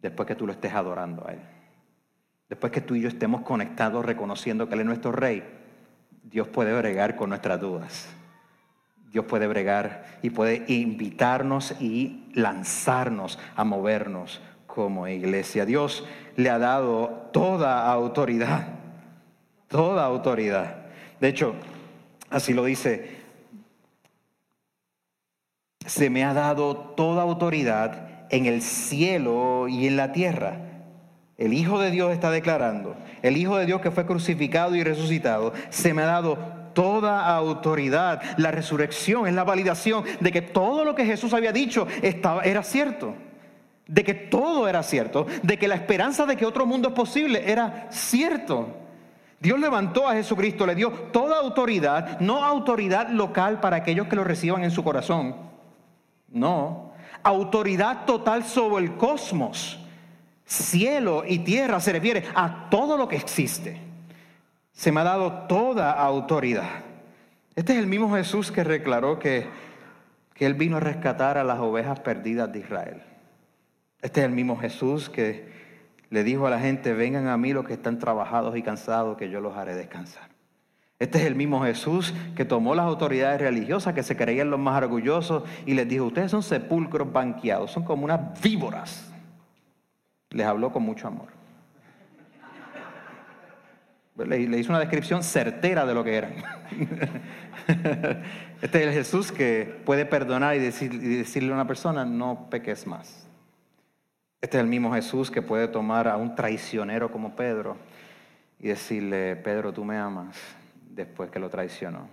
Después 0.00 0.26
que 0.26 0.34
tú 0.34 0.46
lo 0.46 0.52
estés 0.52 0.72
adorando 0.72 1.28
a 1.28 1.32
Él. 1.32 1.40
Después 2.48 2.72
que 2.72 2.80
tú 2.80 2.94
y 2.94 3.02
yo 3.02 3.08
estemos 3.08 3.42
conectados 3.42 4.02
reconociendo 4.02 4.66
que 4.66 4.72
Él 4.72 4.80
es 4.80 4.86
nuestro 4.86 5.12
Rey, 5.12 5.44
Dios 6.22 6.48
puede 6.48 6.74
bregar 6.74 7.16
con 7.16 7.28
nuestras 7.28 7.60
dudas. 7.60 8.08
Dios 9.10 9.26
puede 9.26 9.46
bregar 9.46 10.06
y 10.22 10.30
puede 10.30 10.64
invitarnos 10.68 11.78
y 11.82 12.30
lanzarnos 12.32 13.38
a 13.56 13.64
movernos 13.64 14.40
como 14.66 15.06
iglesia. 15.06 15.66
Dios 15.66 16.06
le 16.36 16.48
ha 16.48 16.58
dado 16.58 17.28
toda 17.30 17.92
autoridad, 17.92 18.68
toda 19.68 20.06
autoridad. 20.06 20.86
De 21.20 21.28
hecho, 21.28 21.56
así 22.30 22.54
lo 22.54 22.64
dice, 22.64 23.23
se 25.86 26.10
me 26.10 26.24
ha 26.24 26.34
dado 26.34 26.76
toda 26.76 27.22
autoridad 27.22 28.26
en 28.30 28.46
el 28.46 28.62
cielo 28.62 29.68
y 29.68 29.86
en 29.86 29.96
la 29.96 30.12
tierra. 30.12 30.56
El 31.36 31.52
Hijo 31.52 31.80
de 31.80 31.90
Dios 31.90 32.12
está 32.12 32.30
declarando, 32.30 32.94
el 33.22 33.36
Hijo 33.36 33.56
de 33.56 33.66
Dios 33.66 33.80
que 33.80 33.90
fue 33.90 34.06
crucificado 34.06 34.74
y 34.76 34.84
resucitado, 34.84 35.52
se 35.70 35.92
me 35.92 36.02
ha 36.02 36.06
dado 36.06 36.38
toda 36.74 37.26
autoridad. 37.34 38.20
La 38.36 38.50
resurrección 38.50 39.26
es 39.26 39.34
la 39.34 39.44
validación 39.44 40.04
de 40.20 40.32
que 40.32 40.42
todo 40.42 40.84
lo 40.84 40.94
que 40.94 41.06
Jesús 41.06 41.32
había 41.32 41.52
dicho 41.52 41.86
estaba, 42.02 42.42
era 42.42 42.62
cierto. 42.62 43.14
De 43.86 44.04
que 44.04 44.14
todo 44.14 44.68
era 44.68 44.82
cierto. 44.82 45.26
De 45.42 45.58
que 45.58 45.68
la 45.68 45.74
esperanza 45.76 46.26
de 46.26 46.36
que 46.36 46.46
otro 46.46 46.66
mundo 46.66 46.88
es 46.88 46.94
posible 46.94 47.50
era 47.50 47.88
cierto. 47.90 48.68
Dios 49.40 49.58
levantó 49.58 50.08
a 50.08 50.14
Jesucristo, 50.14 50.66
le 50.66 50.74
dio 50.74 50.90
toda 50.90 51.38
autoridad, 51.38 52.18
no 52.20 52.44
autoridad 52.44 53.08
local 53.10 53.60
para 53.60 53.76
aquellos 53.76 54.06
que 54.06 54.16
lo 54.16 54.24
reciban 54.24 54.64
en 54.64 54.70
su 54.70 54.82
corazón. 54.82 55.53
No, 56.34 56.92
autoridad 57.22 58.04
total 58.04 58.44
sobre 58.44 58.84
el 58.84 58.96
cosmos 58.96 59.80
cielo 60.44 61.24
y 61.26 61.38
tierra 61.38 61.80
se 61.80 61.92
refiere 61.92 62.24
a 62.34 62.68
todo 62.70 62.96
lo 62.96 63.08
que 63.08 63.16
existe. 63.16 63.80
Se 64.72 64.92
me 64.92 65.00
ha 65.00 65.04
dado 65.04 65.46
toda 65.46 65.92
autoridad. 65.92 66.82
Este 67.54 67.72
es 67.72 67.78
el 67.78 67.86
mismo 67.86 68.14
Jesús 68.14 68.50
que 68.50 68.64
declaró 68.64 69.18
que, 69.18 69.46
que 70.34 70.44
Él 70.46 70.54
vino 70.54 70.76
a 70.76 70.80
rescatar 70.80 71.38
a 71.38 71.44
las 71.44 71.60
ovejas 71.60 72.00
perdidas 72.00 72.52
de 72.52 72.58
Israel. 72.58 73.02
Este 74.02 74.20
es 74.20 74.26
el 74.26 74.32
mismo 74.32 74.58
Jesús 74.58 75.08
que 75.08 75.52
le 76.10 76.24
dijo 76.24 76.46
a 76.46 76.50
la 76.50 76.58
gente, 76.58 76.92
vengan 76.92 77.28
a 77.28 77.36
mí 77.36 77.52
los 77.52 77.64
que 77.64 77.74
están 77.74 77.98
trabajados 77.98 78.56
y 78.56 78.62
cansados, 78.62 79.16
que 79.16 79.30
yo 79.30 79.40
los 79.40 79.56
haré 79.56 79.74
descansar. 79.74 80.33
Este 80.98 81.18
es 81.18 81.24
el 81.24 81.34
mismo 81.34 81.62
Jesús 81.64 82.14
que 82.36 82.44
tomó 82.44 82.74
las 82.74 82.86
autoridades 82.86 83.40
religiosas 83.40 83.94
que 83.94 84.02
se 84.02 84.16
creían 84.16 84.50
los 84.50 84.60
más 84.60 84.82
orgullosos 84.82 85.42
y 85.66 85.74
les 85.74 85.88
dijo, 85.88 86.04
ustedes 86.04 86.30
son 86.30 86.42
sepulcros 86.42 87.12
banqueados, 87.12 87.72
son 87.72 87.84
como 87.84 88.04
unas 88.04 88.40
víboras 88.40 89.10
les 90.34 90.46
habló 90.46 90.72
con 90.72 90.82
mucho 90.82 91.08
amor. 91.08 91.28
Le, 94.16 94.38
hizo 94.38 94.70
una 94.70 94.78
descripción 94.78 95.22
certera 95.24 95.86
de 95.86 95.94
lo 95.94 96.04
que 96.04 96.16
eran. 96.16 96.34
Este 98.62 98.78
es 98.80 98.86
el 98.86 98.92
Jesús 98.92 99.32
que 99.32 99.80
puede 99.84 100.06
perdonar 100.06 100.56
y, 100.56 100.58
decirle 100.58 101.50
a 101.50 101.54
una 101.54 101.66
persona, 101.66 102.04
no 102.04 102.48
peques 102.50 102.86
más. 102.86 103.26
Este 104.40 104.58
es 104.58 104.62
el 104.62 104.68
mismo 104.68 104.92
Jesús 104.92 105.30
que 105.30 105.42
puede 105.42 105.68
tomar 105.68 106.08
a 106.08 106.16
un 106.16 106.34
traicionero 106.34 107.10
como 107.10 107.36
Pedro 107.36 107.76
y 108.58 108.68
decirle, 108.68 109.36
Pedro, 109.36 109.72
tú 109.72 109.84
me 109.84 109.96
amas, 109.96 110.36
después 110.94 111.30
que 111.30 111.38
lo 111.38 111.50
traicionó. 111.50 112.08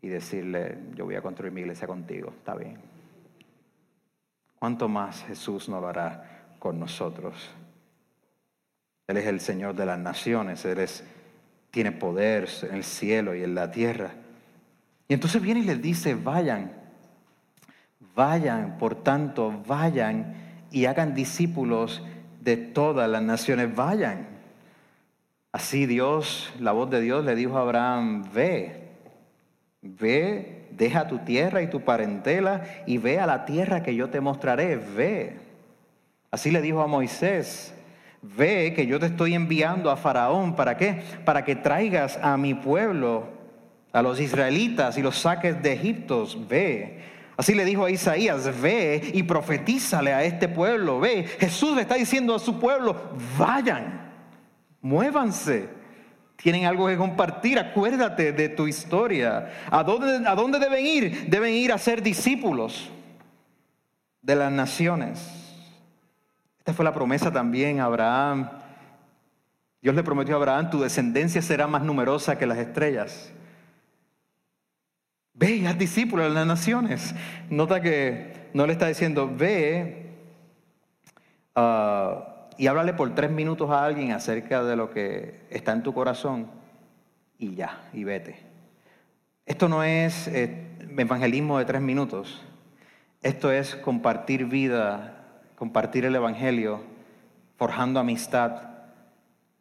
Y 0.00 0.08
decirle, 0.08 0.78
yo 0.94 1.04
voy 1.04 1.14
a 1.14 1.22
construir 1.22 1.52
mi 1.52 1.60
iglesia 1.60 1.86
contigo, 1.86 2.32
está 2.36 2.54
bien. 2.54 2.78
¿Cuánto 4.58 4.88
más 4.88 5.22
Jesús 5.24 5.68
nos 5.68 5.80
lo 5.80 5.88
hará 5.88 6.42
con 6.62 6.78
nosotros. 6.78 7.34
Él 9.08 9.16
es 9.16 9.26
el 9.26 9.40
Señor 9.40 9.74
de 9.74 9.84
las 9.84 9.98
naciones, 9.98 10.64
Él 10.64 10.78
es, 10.78 11.02
tiene 11.72 11.90
poder 11.90 12.48
en 12.62 12.76
el 12.76 12.84
cielo 12.84 13.34
y 13.34 13.42
en 13.42 13.56
la 13.56 13.72
tierra. 13.72 14.12
Y 15.08 15.14
entonces 15.14 15.42
viene 15.42 15.58
y 15.58 15.64
les 15.64 15.82
dice, 15.82 16.14
vayan, 16.14 16.70
vayan, 18.14 18.78
por 18.78 18.94
tanto, 18.94 19.60
vayan 19.66 20.36
y 20.70 20.84
hagan 20.84 21.14
discípulos 21.14 22.00
de 22.40 22.56
todas 22.56 23.10
las 23.10 23.24
naciones, 23.24 23.74
vayan. 23.74 24.28
Así 25.52 25.84
Dios, 25.84 26.50
la 26.58 26.72
voz 26.72 26.88
de 26.88 27.02
Dios 27.02 27.24
le 27.26 27.34
dijo 27.34 27.58
a 27.58 27.60
Abraham, 27.60 28.24
ve, 28.32 28.88
ve, 29.82 30.66
deja 30.70 31.08
tu 31.08 31.18
tierra 31.18 31.60
y 31.60 31.68
tu 31.68 31.82
parentela 31.82 32.62
y 32.86 32.96
ve 32.96 33.20
a 33.20 33.26
la 33.26 33.44
tierra 33.44 33.82
que 33.82 33.94
yo 33.94 34.08
te 34.08 34.22
mostraré, 34.22 34.76
ve. 34.76 35.36
Así 36.30 36.50
le 36.50 36.62
dijo 36.62 36.80
a 36.80 36.86
Moisés, 36.86 37.74
ve 38.22 38.72
que 38.74 38.86
yo 38.86 38.98
te 38.98 39.06
estoy 39.06 39.34
enviando 39.34 39.90
a 39.90 39.96
Faraón, 39.96 40.56
¿para 40.56 40.78
qué? 40.78 41.02
Para 41.26 41.44
que 41.44 41.54
traigas 41.54 42.18
a 42.22 42.38
mi 42.38 42.54
pueblo, 42.54 43.28
a 43.92 44.00
los 44.00 44.20
israelitas 44.20 44.96
y 44.96 45.02
los 45.02 45.18
saques 45.18 45.62
de 45.62 45.74
Egipto, 45.74 46.26
ve. 46.48 47.00
Así 47.36 47.54
le 47.54 47.66
dijo 47.66 47.84
a 47.84 47.90
Isaías, 47.90 48.58
ve 48.62 49.10
y 49.12 49.22
profetízale 49.24 50.14
a 50.14 50.24
este 50.24 50.48
pueblo, 50.48 50.98
ve. 50.98 51.24
Jesús 51.38 51.76
le 51.76 51.82
está 51.82 51.96
diciendo 51.96 52.34
a 52.34 52.38
su 52.38 52.58
pueblo, 52.58 52.96
vayan, 53.38 54.01
muévanse. 54.82 55.68
Tienen 56.36 56.66
algo 56.66 56.88
que 56.88 56.96
compartir, 56.96 57.58
acuérdate 57.58 58.32
de 58.32 58.48
tu 58.48 58.66
historia. 58.66 59.52
¿A 59.70 59.84
dónde, 59.84 60.28
¿A 60.28 60.34
dónde 60.34 60.58
deben 60.58 60.84
ir? 60.84 61.30
Deben 61.30 61.54
ir 61.54 61.72
a 61.72 61.78
ser 61.78 62.02
discípulos 62.02 62.90
de 64.20 64.36
las 64.36 64.50
naciones. 64.50 65.20
Esta 66.58 66.74
fue 66.74 66.84
la 66.84 66.92
promesa 66.92 67.32
también 67.32 67.80
a 67.80 67.84
Abraham. 67.84 68.50
Dios 69.80 69.94
le 69.94 70.02
prometió 70.02 70.34
a 70.34 70.38
Abraham, 70.38 70.70
tu 70.70 70.80
descendencia 70.80 71.42
será 71.42 71.66
más 71.66 71.82
numerosa 71.82 72.38
que 72.38 72.46
las 72.46 72.58
estrellas. 72.58 73.32
Ve 75.34 75.56
y 75.56 75.66
haz 75.66 75.78
discípulos 75.78 76.26
de 76.28 76.34
las 76.34 76.46
naciones. 76.46 77.14
Nota 77.50 77.80
que 77.80 78.50
no 78.54 78.66
le 78.66 78.74
está 78.74 78.86
diciendo, 78.86 79.30
ve 79.34 80.10
ah, 81.54 82.31
y 82.58 82.66
háblale 82.66 82.92
por 82.94 83.14
tres 83.14 83.30
minutos 83.30 83.70
a 83.70 83.84
alguien 83.84 84.12
acerca 84.12 84.62
de 84.64 84.76
lo 84.76 84.90
que 84.90 85.40
está 85.50 85.72
en 85.72 85.82
tu 85.82 85.92
corazón 85.92 86.48
y 87.38 87.54
ya, 87.54 87.88
y 87.92 88.04
vete. 88.04 88.38
Esto 89.46 89.68
no 89.68 89.82
es 89.82 90.28
eh, 90.28 90.68
evangelismo 90.96 91.58
de 91.58 91.64
tres 91.64 91.82
minutos. 91.82 92.42
Esto 93.22 93.52
es 93.52 93.76
compartir 93.76 94.46
vida 94.46 95.18
compartir 95.62 96.04
el 96.04 96.16
Evangelio, 96.16 96.80
forjando 97.56 98.00
amistad, 98.00 98.62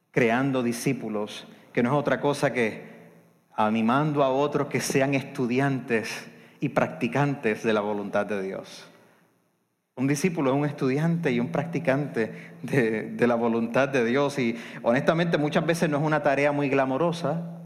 creando 0.09 0.63
discípulos, 0.63 1.45
que 1.73 1.83
no 1.83 1.89
es 1.89 1.95
otra 1.95 2.19
cosa 2.19 2.51
que 2.53 2.89
animando 3.55 4.23
a 4.23 4.31
otros 4.31 4.67
que 4.67 4.81
sean 4.81 5.13
estudiantes 5.13 6.27
y 6.59 6.69
practicantes 6.69 7.61
de 7.61 7.73
la 7.73 7.81
voluntad 7.81 8.25
de 8.25 8.41
Dios. 8.41 8.90
Un 9.95 10.07
discípulo 10.07 10.51
es 10.51 10.57
un 10.57 10.65
estudiante 10.65 11.31
y 11.31 11.39
un 11.39 11.49
practicante 11.49 12.31
de, 12.63 13.27
la 13.27 13.35
voluntad 13.35 13.89
de 13.89 14.05
Dios. 14.05 14.39
Y 14.39 14.55
honestamente 14.83 15.37
muchas 15.37 15.65
veces 15.65 15.89
no 15.89 15.97
es 15.97 16.03
una 16.03 16.23
tarea 16.23 16.51
muy 16.53 16.69
glamorosa, 16.69 17.59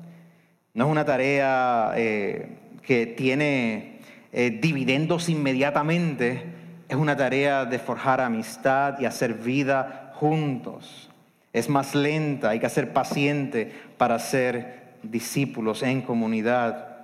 no 0.74 0.86
es 0.86 0.92
una 0.92 1.06
tarea 1.06 1.94
eh, 1.96 2.58
que 2.82 3.06
tiene 3.06 4.00
eh, 4.34 4.50
dividendos 4.50 5.30
inmediatamente, 5.30 6.44
es 6.90 6.96
una 6.96 7.16
tarea 7.16 7.66
de 7.66 7.80
forjar 7.80 8.22
amistad 8.22 9.00
y 9.00 9.06
hacer 9.06 9.36
vida 9.36 10.12
juntos. 10.16 11.10
Es 11.54 11.70
más 11.70 11.96
lenta, 11.96 12.50
hay 12.50 12.60
que 12.60 12.70
ser 12.70 12.92
paciente 12.92 13.72
para 13.98 14.18
ser 14.20 14.96
discípulos 15.04 15.84
en 15.84 16.02
comunidad. 16.02 16.95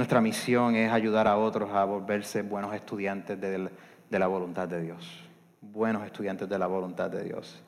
Nuestra 0.00 0.22
misión 0.22 0.76
es 0.76 0.90
ayudar 0.90 1.28
a 1.28 1.36
otros 1.36 1.68
a 1.74 1.84
volverse 1.84 2.40
buenos 2.40 2.74
estudiantes 2.74 3.38
de, 3.38 3.68
la 4.18 4.26
voluntad 4.28 4.66
de 4.66 4.80
Dios. 4.80 5.06
Buenos 5.60 6.06
estudiantes 6.06 6.48
de 6.48 6.58
la 6.58 6.66
voluntad 6.66 7.10
de 7.10 7.22
Dios. 7.22 7.62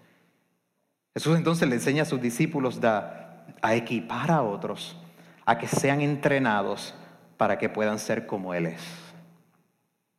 Jesús 1.13 1.37
entonces 1.37 1.69
le 1.69 1.75
enseña 1.75 2.05
a 2.05 2.07
sus 2.07 2.23
discípulos 2.23 2.81
a 2.83 3.75
equipar 3.75 4.31
a 4.31 4.41
otros, 4.41 4.97
a 5.45 5.59
que 5.59 5.69
sean 5.69 6.01
entrenados 6.01 6.95
para 7.37 7.59
que 7.59 7.69
puedan 7.69 7.99
ser 7.99 8.27
como 8.27 8.55
Él 8.55 8.65
es. 8.65 8.81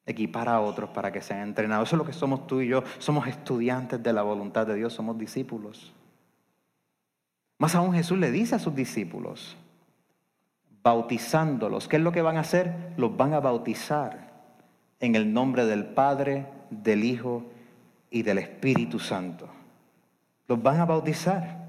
Equipar 0.06 0.50
a 0.50 0.62
otros 0.62 0.92
para 0.92 1.12
que 1.12 1.24
sean 1.24 1.40
entrenados. 1.40 1.90
Eso 1.90 1.96
es 1.96 1.98
lo 1.98 2.06
que 2.06 2.14
somos 2.14 2.46
tú 2.46 2.62
y 2.62 2.68
yo. 2.68 2.84
Somos 3.00 3.26
estudiantes 3.26 4.04
de 4.04 4.14
la 4.14 4.22
voluntad 4.22 4.68
de 4.68 4.76
Dios, 4.76 4.94
somos 4.94 5.18
discípulos. 5.18 5.92
Más 7.58 7.74
aún 7.74 7.92
Jesús 7.92 8.20
le 8.20 8.30
dice 8.30 8.54
a 8.54 8.60
sus 8.60 8.76
discípulos, 8.76 9.58
bautizándolos. 10.84 11.88
¿Qué 11.88 11.96
es 11.96 12.02
lo 12.04 12.12
que 12.12 12.22
van 12.22 12.38
a 12.38 12.42
hacer? 12.42 12.94
Los 12.98 13.16
van 13.16 13.34
a 13.34 13.40
bautizar 13.40 14.32
en 15.00 15.16
el 15.16 15.34
nombre 15.34 15.66
del 15.66 15.86
Padre, 15.86 16.46
del 16.70 17.04
Hijo 17.04 17.46
y 18.12 18.24
del 18.24 18.38
Espíritu 18.38 19.00
Santo. 19.00 19.48
Los 20.48 20.62
van 20.62 20.80
a 20.80 20.86
bautizar. 20.86 21.64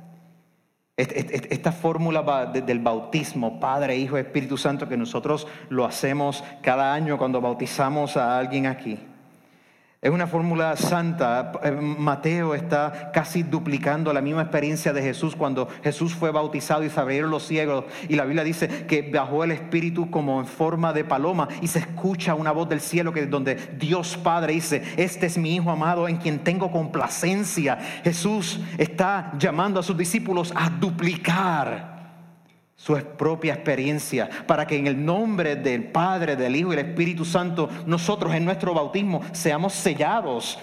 Esta 0.96 1.72
fórmula 1.72 2.46
del 2.46 2.78
bautismo, 2.78 3.58
Padre, 3.58 3.96
Hijo, 3.96 4.16
Espíritu 4.16 4.56
Santo, 4.56 4.88
que 4.88 4.96
nosotros 4.96 5.46
lo 5.68 5.84
hacemos 5.84 6.44
cada 6.62 6.94
año 6.94 7.18
cuando 7.18 7.40
bautizamos 7.40 8.16
a 8.16 8.38
alguien 8.38 8.66
aquí 8.66 9.00
es 10.04 10.10
una 10.10 10.26
fórmula 10.26 10.76
santa. 10.76 11.52
Eh, 11.62 11.70
Mateo 11.70 12.54
está 12.54 13.10
casi 13.10 13.42
duplicando 13.42 14.12
la 14.12 14.20
misma 14.20 14.42
experiencia 14.42 14.92
de 14.92 15.00
Jesús 15.00 15.34
cuando 15.34 15.66
Jesús 15.82 16.14
fue 16.14 16.30
bautizado 16.30 16.84
y 16.84 16.90
se 16.90 17.00
abrieron 17.00 17.30
los 17.30 17.46
ciegos. 17.46 17.86
Y 18.06 18.14
la 18.14 18.26
Biblia 18.26 18.44
dice 18.44 18.68
que 18.86 19.10
bajó 19.10 19.44
el 19.44 19.52
Espíritu 19.52 20.10
como 20.10 20.40
en 20.40 20.46
forma 20.46 20.92
de 20.92 21.04
paloma 21.04 21.48
y 21.62 21.68
se 21.68 21.78
escucha 21.78 22.34
una 22.34 22.52
voz 22.52 22.68
del 22.68 22.82
cielo 22.82 23.14
que 23.14 23.24
donde 23.24 23.54
Dios 23.78 24.18
Padre 24.18 24.52
dice, 24.52 24.82
este 24.98 25.24
es 25.24 25.38
mi 25.38 25.54
Hijo 25.54 25.70
amado 25.70 26.06
en 26.06 26.18
quien 26.18 26.40
tengo 26.40 26.70
complacencia. 26.70 27.78
Jesús 28.04 28.60
está 28.76 29.32
llamando 29.38 29.80
a 29.80 29.82
sus 29.82 29.96
discípulos 29.96 30.52
a 30.54 30.68
duplicar 30.68 31.93
su 32.84 32.94
propia 33.16 33.54
experiencia, 33.54 34.28
para 34.46 34.66
que 34.66 34.76
en 34.76 34.86
el 34.86 35.06
nombre 35.06 35.56
del 35.56 35.84
Padre, 35.84 36.36
del 36.36 36.54
Hijo 36.54 36.70
y 36.70 36.76
del 36.76 36.88
Espíritu 36.88 37.24
Santo, 37.24 37.70
nosotros 37.86 38.34
en 38.34 38.44
nuestro 38.44 38.74
bautismo 38.74 39.22
seamos 39.32 39.72
sellados. 39.72 40.58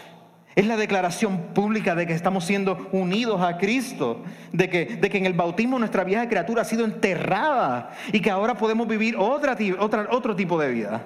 Es 0.53 0.67
la 0.67 0.77
declaración 0.77 1.51
pública 1.55 1.95
de 1.95 2.05
que 2.05 2.13
estamos 2.13 2.45
siendo 2.45 2.89
unidos 2.91 3.41
a 3.41 3.57
Cristo, 3.57 4.21
de 4.51 4.69
que, 4.69 4.85
de 4.85 5.09
que 5.09 5.17
en 5.17 5.25
el 5.25 5.33
bautismo 5.33 5.79
nuestra 5.79 6.03
vieja 6.03 6.29
criatura 6.29 6.61
ha 6.61 6.65
sido 6.65 6.85
enterrada 6.85 7.89
y 8.13 8.19
que 8.19 8.29
ahora 8.29 8.53
podemos 8.53 8.87
vivir 8.87 9.15
otra, 9.17 9.57
otra, 9.79 10.07
otro 10.11 10.35
tipo 10.35 10.61
de 10.61 10.71
vida, 10.71 11.03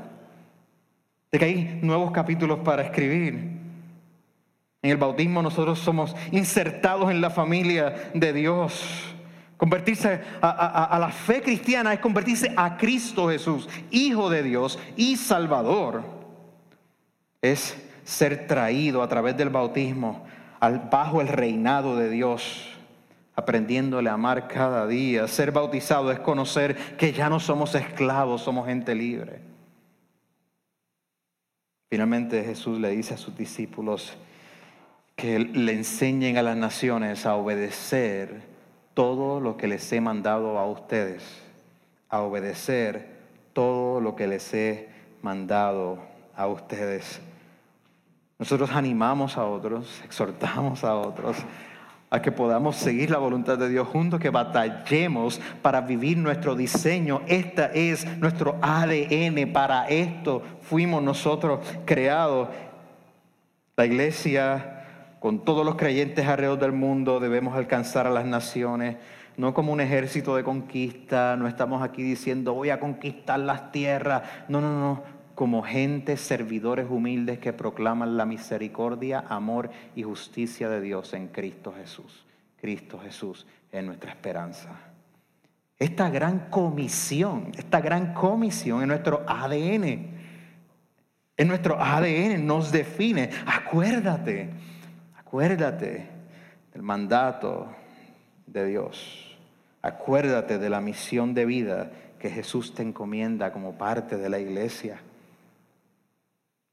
de 1.31 1.39
que 1.39 1.45
hay 1.45 1.79
nuevos 1.81 2.11
capítulos 2.11 2.59
para 2.59 2.81
escribir. 2.81 3.35
En 4.81 4.91
el 4.91 4.97
bautismo 4.97 5.41
nosotros 5.41 5.79
somos 5.79 6.13
insertados 6.33 7.09
en 7.09 7.21
la 7.21 7.29
familia 7.29 8.11
de 8.13 8.33
Dios. 8.33 9.14
Convertirse 9.57 10.21
a, 10.41 10.97
la 10.99 11.09
fe 11.09 11.41
cristiana 11.41 11.93
es 11.93 11.99
convertirse 11.99 12.53
a 12.57 12.75
Cristo 12.75 13.29
Jesús, 13.29 13.69
Hijo 13.89 14.29
de 14.29 14.43
Dios 14.43 14.77
y 14.97 15.15
Salvador. 15.15 16.03
Es 17.41 17.77
ser 18.03 18.47
traído 18.47 19.01
a 19.01 19.07
través 19.07 19.37
del 19.37 19.49
bautismo 19.49 20.25
bajo 20.91 21.21
el 21.21 21.27
reinado 21.27 21.95
de 21.95 22.09
Dios, 22.09 22.69
aprendiéndole 23.35 24.09
a 24.09 24.13
amar 24.13 24.47
cada 24.47 24.87
día. 24.87 25.27
Ser 25.27 25.51
bautizado 25.51 26.11
es 26.11 26.19
conocer 26.19 26.75
que 26.97 27.13
ya 27.13 27.29
no 27.29 27.39
somos 27.39 27.75
esclavos, 27.75 28.41
somos 28.41 28.67
gente 28.67 28.93
libre. 28.93 29.39
Finalmente 31.89 32.43
Jesús 32.43 32.79
le 32.79 32.89
dice 32.89 33.13
a 33.13 33.17
sus 33.17 33.37
discípulos 33.37 34.17
que 35.15 35.39
le 35.39 35.71
enseñen 35.71 36.37
a 36.37 36.41
las 36.41 36.57
naciones 36.57 37.25
a 37.25 37.35
obedecer 37.35 38.54
todo 38.95 39.39
lo 39.39 39.57
que 39.57 39.67
les 39.67 39.93
he 39.93 40.01
mandado 40.01 40.57
a 40.57 40.65
ustedes, 40.65 41.23
a 42.09 42.21
obedecer 42.21 43.13
todo 43.53 44.01
lo 44.01 44.15
que 44.15 44.25
les 44.25 44.51
he 44.55 44.89
mandado 45.21 45.99
a 46.35 46.47
ustedes. 46.47 47.21
Nosotros 48.39 48.71
animamos 48.71 49.37
a 49.37 49.45
otros, 49.45 50.01
exhortamos 50.03 50.83
a 50.83 50.95
otros 50.95 51.37
a 52.09 52.21
que 52.21 52.31
podamos 52.31 52.77
seguir 52.77 53.09
la 53.11 53.17
voluntad 53.17 53.57
de 53.57 53.67
Dios 53.67 53.87
juntos, 53.87 54.19
que 54.19 54.29
batallemos 54.29 55.41
para 55.61 55.81
vivir 55.81 56.17
nuestro 56.17 56.55
diseño. 56.55 57.21
Esta 57.27 57.67
es 57.67 58.05
nuestro 58.19 58.57
ADN, 58.61 59.51
para 59.51 59.87
esto 59.87 60.41
fuimos 60.61 61.03
nosotros 61.03 61.59
creados. 61.85 62.49
La 63.75 63.85
iglesia 63.85 64.74
con 65.25 65.39
todos 65.39 65.65
los 65.65 65.73
creyentes 65.73 66.27
alrededor 66.27 66.59
del 66.59 66.71
mundo 66.71 67.19
debemos 67.19 67.55
alcanzar 67.55 68.05
a 68.05 68.11
las 68.11 68.25
naciones, 68.25 68.97
no 69.37 69.55
como 69.55 69.73
un 69.73 69.81
ejército 69.81 70.35
de 70.35 70.43
conquista, 70.43 71.35
no 71.35 71.47
estamos 71.47 71.81
aquí 71.81 72.03
diciendo 72.03 72.53
voy 72.53 72.69
a 72.69 72.79
conquistar 72.79 73.39
las 73.39 73.71
tierras, 73.71 74.21
no, 74.49 74.61
no, 74.61 74.79
no, 74.79 75.01
como 75.33 75.63
gente, 75.63 76.15
servidores 76.17 76.85
humildes 76.87 77.39
que 77.39 77.53
proclaman 77.53 78.17
la 78.17 78.27
misericordia, 78.27 79.25
amor 79.27 79.71
y 79.95 80.03
justicia 80.03 80.69
de 80.69 80.79
Dios 80.79 81.11
en 81.15 81.29
Cristo 81.29 81.73
Jesús. 81.75 82.23
Cristo 82.61 82.99
Jesús 82.99 83.47
es 83.71 83.83
nuestra 83.83 84.11
esperanza. 84.11 84.69
Esta 85.79 86.11
gran 86.11 86.51
comisión, 86.51 87.51
esta 87.57 87.81
gran 87.81 88.13
comisión 88.13 88.83
en 88.83 88.89
nuestro 88.89 89.23
ADN, 89.27 89.83
en 91.35 91.47
nuestro 91.47 91.81
ADN 91.81 92.45
nos 92.45 92.71
define. 92.71 93.31
Acuérdate 93.47 94.74
Acuérdate 95.35 96.07
del 96.71 96.81
mandato 96.81 97.67
de 98.47 98.67
Dios. 98.67 99.37
Acuérdate 99.81 100.59
de 100.59 100.69
la 100.69 100.79
misión 100.79 101.33
de 101.33 101.45
vida 101.45 101.91
que 102.19 102.29
Jesús 102.29 102.73
te 102.73 102.83
encomienda 102.83 103.51
como 103.51 103.77
parte 103.77 104.15
de 104.15 104.29
la 104.29 104.39
iglesia. 104.39 105.01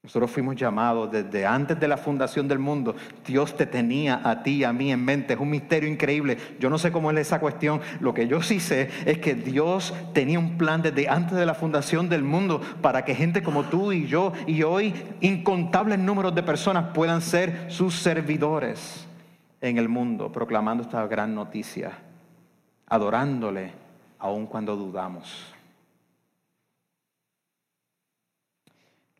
Nosotros 0.02 0.32
fuimos 0.32 0.56
llamados 0.56 1.12
desde 1.12 1.46
antes 1.46 1.78
de 1.78 1.86
la 1.86 1.96
fundación 1.96 2.48
del 2.48 2.58
mundo. 2.58 2.96
Dios 3.24 3.56
te 3.56 3.66
tenía 3.66 4.20
a 4.28 4.42
ti 4.42 4.56
y 4.56 4.64
a 4.64 4.72
mí 4.72 4.90
en 4.90 5.04
mente. 5.04 5.34
Es 5.34 5.38
un 5.38 5.50
misterio 5.50 5.88
increíble. 5.88 6.38
Yo 6.58 6.68
no 6.68 6.76
sé 6.76 6.90
cómo 6.90 7.12
es 7.12 7.18
esa 7.18 7.38
cuestión. 7.38 7.80
Lo 8.00 8.12
que 8.12 8.26
yo 8.26 8.42
sí 8.42 8.58
sé 8.58 8.90
es 9.06 9.18
que 9.18 9.36
Dios 9.36 9.94
tenía 10.12 10.40
un 10.40 10.58
plan 10.58 10.82
desde 10.82 11.08
antes 11.08 11.38
de 11.38 11.46
la 11.46 11.54
fundación 11.54 12.08
del 12.08 12.24
mundo 12.24 12.60
para 12.80 13.04
que 13.04 13.14
gente 13.14 13.44
como 13.44 13.62
tú 13.62 13.92
y 13.92 14.08
yo 14.08 14.32
y 14.48 14.64
hoy 14.64 14.92
incontables 15.20 16.00
números 16.00 16.34
de 16.34 16.42
personas 16.42 16.86
puedan 16.92 17.22
ser 17.22 17.66
sus 17.70 17.94
servidores 17.94 19.06
en 19.60 19.78
el 19.78 19.88
mundo, 19.88 20.32
proclamando 20.32 20.82
esta 20.82 21.06
gran 21.06 21.32
noticia, 21.32 21.92
adorándole 22.88 23.70
aun 24.18 24.46
cuando 24.46 24.74
dudamos. 24.74 25.54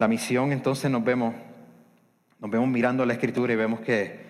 La 0.02 0.08
misión 0.08 0.50
entonces 0.50 0.90
nos 0.90 1.04
vemos, 1.04 1.32
nos 2.40 2.50
vemos 2.50 2.68
mirando 2.68 3.06
la 3.06 3.12
escritura 3.12 3.52
y 3.52 3.56
vemos 3.56 3.78
que 3.82 4.20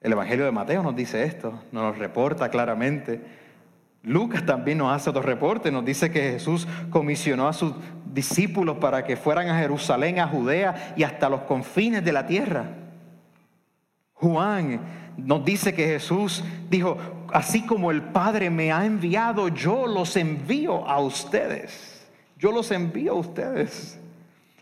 el 0.00 0.10
Evangelio 0.10 0.44
de 0.44 0.50
Mateo 0.50 0.82
nos 0.82 0.96
dice 0.96 1.22
esto, 1.22 1.62
nos 1.70 1.96
reporta 1.96 2.48
claramente. 2.48 3.20
Lucas 4.02 4.44
también 4.44 4.78
nos 4.78 4.92
hace 4.92 5.10
otro 5.10 5.22
reporte, 5.22 5.70
nos 5.70 5.84
dice 5.84 6.10
que 6.10 6.32
Jesús 6.32 6.66
comisionó 6.90 7.46
a 7.46 7.52
sus 7.52 7.74
discípulos 8.12 8.78
para 8.78 9.04
que 9.04 9.14
fueran 9.14 9.48
a 9.50 9.60
Jerusalén, 9.60 10.18
a 10.18 10.26
Judea 10.26 10.94
y 10.96 11.04
hasta 11.04 11.28
los 11.28 11.42
confines 11.42 12.04
de 12.04 12.12
la 12.12 12.26
tierra. 12.26 12.64
Juan 14.14 14.80
nos 15.16 15.44
dice 15.44 15.72
que 15.74 15.86
Jesús 15.86 16.42
dijo, 16.68 16.98
así 17.32 17.64
como 17.64 17.92
el 17.92 18.02
Padre 18.02 18.50
me 18.50 18.72
ha 18.72 18.84
enviado, 18.84 19.46
yo 19.46 19.86
los 19.86 20.16
envío 20.16 20.88
a 20.88 20.98
ustedes. 20.98 22.04
Yo 22.36 22.50
los 22.50 22.72
envío 22.72 23.12
a 23.12 23.18
ustedes. 23.20 24.01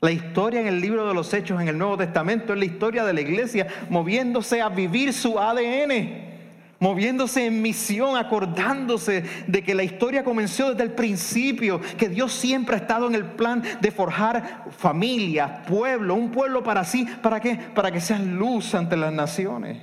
La 0.00 0.10
historia 0.10 0.60
en 0.60 0.66
el 0.66 0.80
libro 0.80 1.06
de 1.06 1.12
los 1.12 1.32
Hechos 1.34 1.60
en 1.60 1.68
el 1.68 1.76
Nuevo 1.76 1.98
Testamento 1.98 2.54
es 2.54 2.58
la 2.58 2.64
historia 2.64 3.04
de 3.04 3.12
la 3.12 3.20
iglesia 3.20 3.66
moviéndose 3.90 4.62
a 4.62 4.70
vivir 4.70 5.12
su 5.12 5.38
ADN, 5.38 6.30
moviéndose 6.78 7.46
en 7.46 7.60
misión, 7.60 8.16
acordándose 8.16 9.24
de 9.46 9.62
que 9.62 9.74
la 9.74 9.82
historia 9.82 10.24
comenzó 10.24 10.70
desde 10.70 10.84
el 10.84 10.92
principio, 10.92 11.82
que 11.98 12.08
Dios 12.08 12.32
siempre 12.32 12.76
ha 12.76 12.78
estado 12.78 13.08
en 13.08 13.14
el 13.14 13.26
plan 13.26 13.62
de 13.82 13.90
forjar 13.90 14.64
familias, 14.70 15.66
pueblo, 15.68 16.14
un 16.14 16.30
pueblo 16.30 16.62
para 16.62 16.82
sí, 16.84 17.04
¿para 17.20 17.38
qué? 17.38 17.56
Para 17.56 17.92
que 17.92 18.00
sean 18.00 18.38
luz 18.38 18.74
ante 18.74 18.96
las 18.96 19.12
naciones. 19.12 19.82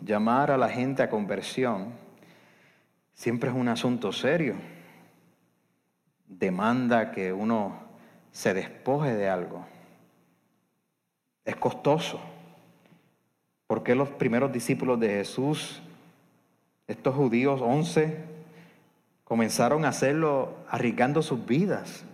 Llamar 0.00 0.50
a 0.50 0.56
la 0.56 0.70
gente 0.70 1.02
a 1.02 1.10
conversión 1.10 1.92
siempre 3.12 3.50
es 3.50 3.54
un 3.54 3.68
asunto 3.68 4.10
serio. 4.10 4.77
Demanda 6.28 7.10
que 7.10 7.32
uno 7.32 7.74
se 8.32 8.54
despoje 8.54 9.14
de 9.14 9.28
algo. 9.28 9.64
Es 11.44 11.56
costoso. 11.56 12.20
¿Por 13.66 13.82
qué 13.82 13.94
los 13.94 14.08
primeros 14.10 14.52
discípulos 14.52 15.00
de 15.00 15.08
Jesús, 15.08 15.82
estos 16.86 17.14
judíos, 17.14 17.60
once, 17.62 18.24
comenzaron 19.24 19.84
a 19.84 19.88
hacerlo 19.88 20.54
arriesgando 20.68 21.22
sus 21.22 21.44
vidas? 21.44 22.04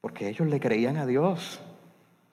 Porque 0.00 0.28
ellos 0.28 0.48
le 0.48 0.60
creían 0.60 0.96
a 0.96 1.06
Dios 1.06 1.60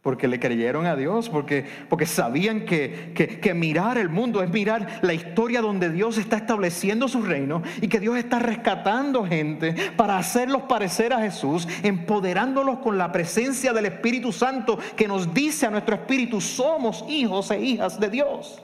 porque 0.02 0.28
le 0.28 0.40
creyeron 0.40 0.88
a 0.88 0.96
Dios, 0.96 1.30
porque, 1.30 1.66
porque 1.88 2.08
sabían 2.08 2.66
que, 2.66 3.14
que, 3.14 3.54
mirar 3.54 4.00
el 4.00 4.10
mundo 4.10 4.42
es 4.42 4.50
mirar 4.50 5.00
la 5.04 5.14
historia 5.14 5.62
donde 5.62 5.92
Dios 5.92 6.18
está 6.18 6.38
estableciendo 6.38 7.08
su 7.08 7.22
reino 7.22 7.62
y 7.82 7.88
que 7.88 8.00
Dios 8.00 8.18
está 8.18 8.40
rescatando 8.40 9.26
gente 9.26 9.76
para 9.96 10.18
hacerlos 10.18 10.64
parecer 10.64 11.14
a 11.14 11.20
Jesús, 11.20 11.68
empoderándolos 11.84 12.80
con 12.80 12.98
la 12.98 13.12
presencia 13.12 13.74
del 13.74 13.86
Espíritu 13.86 14.32
Santo 14.32 14.80
que 14.96 15.08
nos 15.08 15.34
dice 15.34 15.68
a 15.68 15.72
nuestro 15.72 15.94
espíritu, 15.96 16.42
somos 16.42 17.06
hijos 17.08 17.52
e 17.52 17.62
hijas 17.62 18.00
de 18.00 18.10
Dios. 18.10 18.60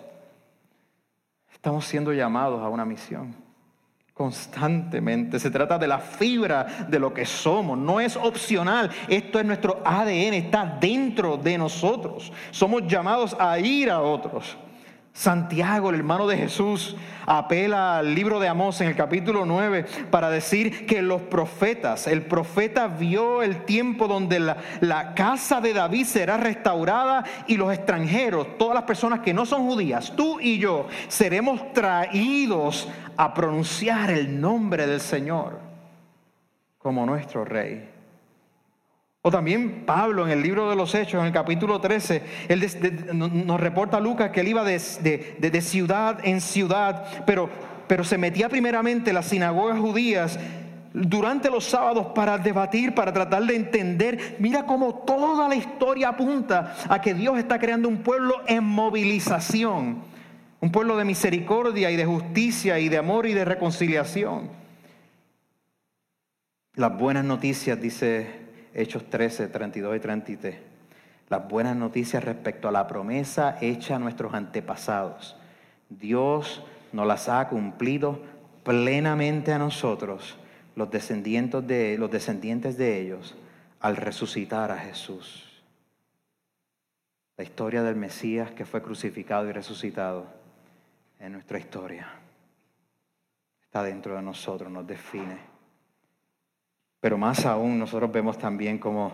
Estamos 1.53 1.85
siendo 1.85 2.13
llamados 2.13 2.63
a 2.63 2.69
una 2.69 2.85
misión 2.85 3.46
constantemente. 4.17 5.39
Se 5.39 5.51
trata 5.51 5.77
de 5.77 5.87
la 5.87 5.99
fibra 5.99 6.87
de 6.89 6.99
lo 6.99 7.13
que 7.13 7.25
somos. 7.25 7.77
No 7.77 7.99
es 7.99 8.15
opcional. 8.17 8.89
Esto 9.07 9.39
es 9.39 9.45
nuestro 9.45 9.81
ADN. 9.85 10.33
Está 10.33 10.77
dentro 10.81 11.37
de 11.37 11.57
nosotros. 11.57 12.31
Somos 12.49 12.87
llamados 12.87 13.37
a 13.39 13.59
ir 13.59 13.91
a 13.91 14.01
otros. 14.01 14.57
Santiago, 15.17 15.89
el 15.89 15.95
hermano 15.95 16.27
de 16.27 16.37
Jesús, 16.37 16.95
apela 17.25 17.97
al 17.97 18.13
libro 18.13 18.39
de 18.39 18.47
Amós 18.47 18.81
en 18.81 18.87
el 18.89 18.95
capítulo 18.95 19.47
9 19.47 19.87
para 20.11 20.29
decir 20.29 20.85
que 20.85 21.01
los 21.01 21.23
profetas, 21.23 22.05
el 22.05 22.21
profeta 22.21 22.87
vio 22.87 23.41
el 23.41 23.65
tiempo 23.65 24.07
donde 24.07 24.39
la, 24.39 24.57
la, 24.79 25.15
casa 25.15 25.59
de 25.59 25.73
David 25.73 26.05
será 26.05 26.37
restaurada 26.37 27.23
y 27.47 27.57
los 27.57 27.73
extranjeros, 27.73 28.59
todas 28.59 28.75
las 28.75 28.83
personas 28.83 29.21
que 29.21 29.33
no 29.33 29.47
son 29.47 29.65
judías, 29.65 30.13
tú 30.15 30.39
y 30.39 30.59
yo, 30.59 30.85
seremos 31.07 31.73
traídos 31.73 32.87
a 33.17 33.33
pronunciar 33.33 34.11
el 34.11 34.39
nombre 34.39 34.85
del 34.85 35.01
Señor 35.01 35.59
como 36.77 37.07
nuestro 37.07 37.43
rey. 37.43 37.96
O 39.27 39.29
también 39.29 39.83
Pablo 39.85 40.25
en 40.25 40.31
el 40.31 40.41
libro 40.41 40.69
de 40.69 40.75
los 40.77 40.95
Hechos, 40.95 41.19
en 41.19 41.25
el 41.25 41.33
capítulo 41.33 41.81
13, 41.81 42.21
él 42.47 42.65
nos 43.11 43.59
reporta 43.59 43.97
a 43.97 43.99
Lucas 43.99 44.29
que 44.31 44.39
él 44.39 44.47
iba 44.47 44.63
de, 44.63 44.79
ciudad 45.59 46.19
en 46.23 46.39
ciudad, 46.39 47.25
pero, 47.25 47.49
pero 47.87 48.05
se 48.05 48.17
metía 48.17 48.47
primeramente 48.47 49.09
en 49.09 49.15
las 49.15 49.25
sinagogas 49.25 49.79
judías 49.79 50.39
durante 50.93 51.49
los 51.49 51.65
sábados 51.65 52.07
para 52.15 52.37
debatir, 52.37 52.95
para 52.95 53.11
tratar 53.11 53.43
de 53.43 53.57
entender. 53.57 54.37
Mira 54.39 54.65
cómo 54.65 54.95
toda 54.99 55.49
la 55.49 55.55
historia 55.55 56.07
apunta 56.07 56.77
a 56.87 57.01
que 57.01 57.13
Dios 57.13 57.37
está 57.37 57.59
creando 57.59 57.89
un 57.89 58.03
pueblo 58.03 58.35
en 58.47 58.63
movilización, 58.63 60.03
un 60.61 60.71
pueblo 60.71 60.95
de 60.95 61.03
misericordia 61.03 61.91
y 61.91 61.97
de 61.97 62.05
justicia 62.05 62.79
y 62.79 62.87
de 62.87 62.97
amor 62.97 63.25
y 63.25 63.33
de 63.33 63.43
reconciliación. 63.43 64.49
Las 66.75 66.97
buenas 66.97 67.25
noticias, 67.25 67.81
dice 67.81 68.46
Hechos 68.77 69.09
13, 69.09 69.47
32 69.47 69.97
y 69.97 69.99
33. 69.99 70.55
Las 71.29 71.49
buenas 71.49 71.75
noticias 71.75 72.23
respecto 72.23 72.67
a 72.67 72.71
la 72.71 72.85
promesa 72.85 73.57
hecha 73.59 73.95
a 73.95 73.99
nuestros 73.99 74.35
antepasados. 74.35 75.35
Dios 75.89 76.63
nos 76.93 77.07
las 77.07 77.27
ha 77.27 77.49
cumplido 77.49 78.21
plenamente 78.63 79.51
a 79.51 79.57
nosotros, 79.57 80.37
los 80.75 80.91
descendientes 80.91 81.65
de, 81.65 81.97
los 81.97 82.11
descendientes 82.11 82.77
de 82.77 83.01
ellos, 83.01 83.35
al 83.79 83.95
resucitar 83.95 84.69
a 84.69 84.77
Jesús. 84.77 85.63
La 87.35 87.43
historia 87.43 87.81
del 87.81 87.95
Mesías 87.95 88.51
que 88.51 88.65
fue 88.65 88.83
crucificado 88.83 89.49
y 89.49 89.53
resucitado 89.53 90.27
en 91.19 91.31
nuestra 91.31 91.57
historia 91.57 92.07
está 93.63 93.81
dentro 93.81 94.15
de 94.15 94.21
nosotros, 94.21 94.71
nos 94.71 94.85
define. 94.85 95.56
Pero 96.99 97.17
más 97.17 97.45
aún 97.45 97.77
nosotros 97.79 98.11
vemos 98.11 98.37
también 98.37 98.79
cómo 98.79 99.13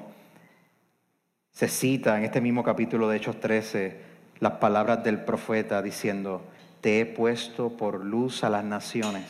se 1.52 1.68
cita 1.68 2.18
en 2.18 2.24
este 2.24 2.42
mismo 2.42 2.64
capítulo 2.64 3.10
de 3.10 3.18
Hechos 3.18 3.40
13 3.40 4.02
las 4.40 4.54
palabras 4.54 5.04
del 5.04 5.24
profeta 5.24 5.82
diciendo, 5.82 6.42
te 6.82 7.00
he 7.00 7.06
puesto 7.06 7.78
por 7.78 8.04
luz 8.04 8.44
a 8.44 8.50
las 8.50 8.64
naciones, 8.64 9.26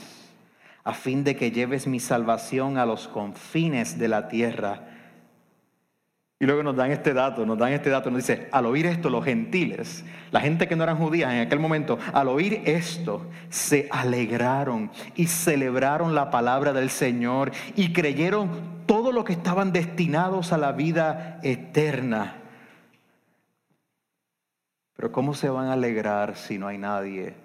a 0.84 0.94
fin 0.94 1.24
de 1.24 1.36
que 1.36 1.52
lleves 1.52 1.88
mi 1.88 2.00
salvación 2.00 2.78
a 2.78 2.86
los 2.86 3.08
confines 3.08 4.00
de 4.00 4.08
la 4.08 4.28
tierra 4.28 4.93
y 6.44 6.46
luego 6.46 6.62
nos 6.62 6.76
dan 6.76 6.92
este 6.92 7.14
dato, 7.14 7.46
nos 7.46 7.58
dan 7.58 7.72
este 7.72 7.90
dato, 7.90 8.12
nos 8.12 8.18
dice, 8.18 8.50
al 8.52 8.66
oír 8.66 8.86
esto 8.86 9.10
los 9.10 9.24
gentiles, 9.24 10.04
la 10.30 10.42
gente 10.42 10.68
que 10.68 10.76
no 10.76 10.84
eran 10.84 10.98
judías 10.98 11.32
en 11.32 11.40
aquel 11.40 11.58
momento, 11.58 11.98
al 12.12 12.28
oír 12.28 12.64
esto, 12.66 13.28
se 13.48 13.88
alegraron 13.90 14.92
y 15.16 15.28
celebraron 15.28 16.14
la 16.14 16.32
palabra 16.32 16.74
del 16.74 16.90
Señor 16.90 17.54
y 17.78 17.94
creyeron 17.94 18.84
todo 18.86 19.14
lo 19.14 19.24
que 19.24 19.32
estaban 19.32 19.72
destinados 19.72 20.52
a 20.52 20.58
la 20.58 20.74
vida 20.74 21.40
eterna. 21.44 22.36
Pero 24.98 25.14
¿cómo 25.14 25.36
se 25.36 25.48
van 25.48 25.68
a 25.68 25.74
alegrar 25.74 26.36
si 26.36 26.58
no 26.58 26.68
hay 26.68 26.78
nadie 26.78 27.36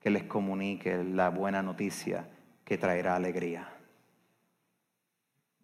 que 0.00 0.10
les 0.10 0.22
comunique 0.22 1.02
la 1.02 1.30
buena 1.30 1.64
noticia 1.64 2.28
que 2.64 2.78
traerá 2.78 3.16
alegría? 3.16 3.66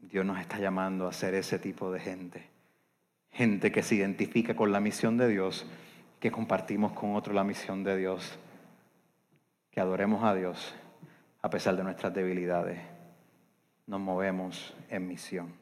Dios 0.01 0.27
nos 0.27 0.41
está 0.41 0.59
llamando 0.59 1.07
a 1.07 1.13
ser 1.13 1.35
ese 1.35 1.61
tipo 1.61 1.93
de 1.93 2.01
gente 2.01 2.56
gente 3.37 3.70
que 3.70 3.83
se 3.83 3.94
identifica 3.94 4.57
con 4.57 4.72
la 4.72 4.81
misión 4.81 5.18
de 5.18 5.29
Dios, 5.29 5.66
que 6.20 6.31
compartimos 6.31 6.92
con 6.92 7.14
otros 7.14 7.37
la 7.37 7.44
misión 7.44 7.85
de 7.85 7.96
Dios, 7.96 8.38
que 9.70 9.79
adoremos 9.79 10.25
a 10.25 10.35
Dios 10.35 10.75
a 11.42 11.51
pesar 11.51 11.77
de 11.77 11.85
nuestras 11.85 12.14
debilidades. 12.14 12.81
Nos 13.87 14.01
movemos 14.01 14.75
en 14.88 15.07
misión. 15.07 15.53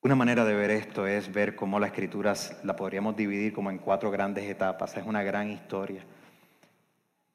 Una 0.00 0.14
manera 0.14 0.44
de 0.44 0.54
ver 0.54 0.70
esto 0.70 1.08
es 1.08 1.32
ver 1.32 1.56
cómo 1.56 1.80
la 1.80 1.88
escritura 1.88 2.34
la 2.62 2.76
podríamos 2.76 3.16
dividir 3.16 3.52
como 3.52 3.70
en 3.70 3.78
cuatro 3.78 4.12
grandes 4.12 4.44
etapas. 4.48 4.96
Es 4.96 5.04
una 5.04 5.24
gran 5.24 5.50
historia 5.50 6.04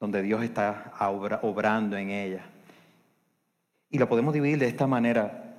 donde 0.00 0.22
Dios 0.22 0.42
está 0.42 0.92
obrando 1.42 1.96
en 1.96 2.10
ella. 2.10 2.46
Y 3.90 3.98
la 3.98 4.08
podemos 4.08 4.32
dividir 4.32 4.58
de 4.58 4.66
esta 4.66 4.86
manera. 4.86 5.56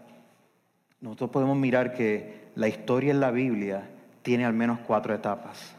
Nosotros 0.99 1.29
podemos 1.29 1.55
mirar 1.57 1.93
que 1.93 2.38
la 2.59 2.67
historia 2.67 3.11
en 3.11 3.21
la 3.21 3.31
Biblia 3.31 3.89
tiene 4.21 4.45
al 4.45 4.51
menos 4.51 4.79
cuatro 4.85 5.15
etapas. 5.15 5.75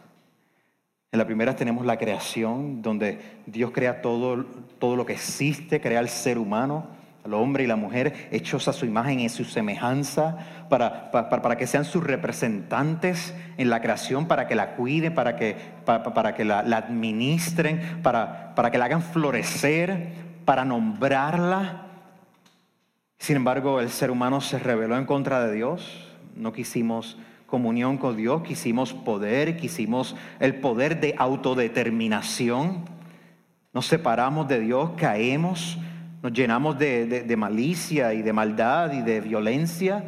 En 1.13 1.19
la 1.19 1.27
primera 1.27 1.55
tenemos 1.55 1.85
la 1.85 1.99
creación, 1.99 2.81
donde 2.81 3.21
Dios 3.45 3.71
crea 3.71 4.01
todo, 4.01 4.47
todo 4.79 4.97
lo 4.97 5.05
que 5.05 5.13
existe, 5.13 5.83
crea 5.83 5.99
al 5.99 6.09
ser 6.09 6.39
humano, 6.39 6.87
al 7.23 7.35
hombre 7.35 7.65
y 7.65 7.67
la 7.67 7.77
mujer, 7.77 8.29
hechos 8.31 8.67
a 8.67 8.73
su 8.73 8.87
imagen 8.87 9.21
y 9.21 9.29
su 9.29 9.45
semejanza, 9.45 10.39
para, 10.71 11.11
para, 11.11 11.57
que 11.59 11.67
sean 11.67 11.85
sus 11.85 12.03
representantes 12.03 13.35
en 13.59 13.69
la 13.69 13.83
creación, 13.83 14.27
para 14.27 14.47
que 14.47 14.55
la 14.55 14.75
cuiden, 14.77 15.15
para 15.15 15.37
que, 15.37 15.57
para, 15.85 16.35
que 16.35 16.47
la, 16.47 16.63
la 16.63 16.79
administren, 16.79 18.01
para, 18.03 18.55
para 18.55 18.71
que 18.71 18.79
la 18.79 18.87
hagan 18.87 19.03
florecer, 19.03 20.15
para 20.47 20.65
nombrarla. 20.65 21.89
Sin 23.19 23.37
embargo, 23.37 23.81
el 23.81 23.91
ser 23.91 24.11
humano 24.11 24.41
se 24.41 24.59
rebeló 24.59 24.97
en 24.97 25.05
contra 25.05 25.45
de 25.45 25.53
Dios 25.53 26.07
no 26.37 26.53
quisimos 26.53 27.17
comunión 27.47 27.99
con 27.99 28.17
Dios, 28.17 28.43
quisimos 28.43 28.93
poder, 28.93 29.57
quisimos 29.57 30.17
el 30.39 30.57
poder 30.57 31.01
de 31.01 31.15
autodeterminación. 31.19 32.85
Nos 33.73 33.87
separamos 33.87 34.49
de 34.49 34.61
Dios, 34.61 34.91
caemos, 34.97 35.79
nos 36.23 36.33
llenamos 36.33 36.79
de, 36.79 37.35
malicia 37.37 38.15
y 38.15 38.23
de 38.23 38.33
maldad 38.33 38.93
y 38.93 39.03
de 39.03 39.21
violencia. 39.21 40.05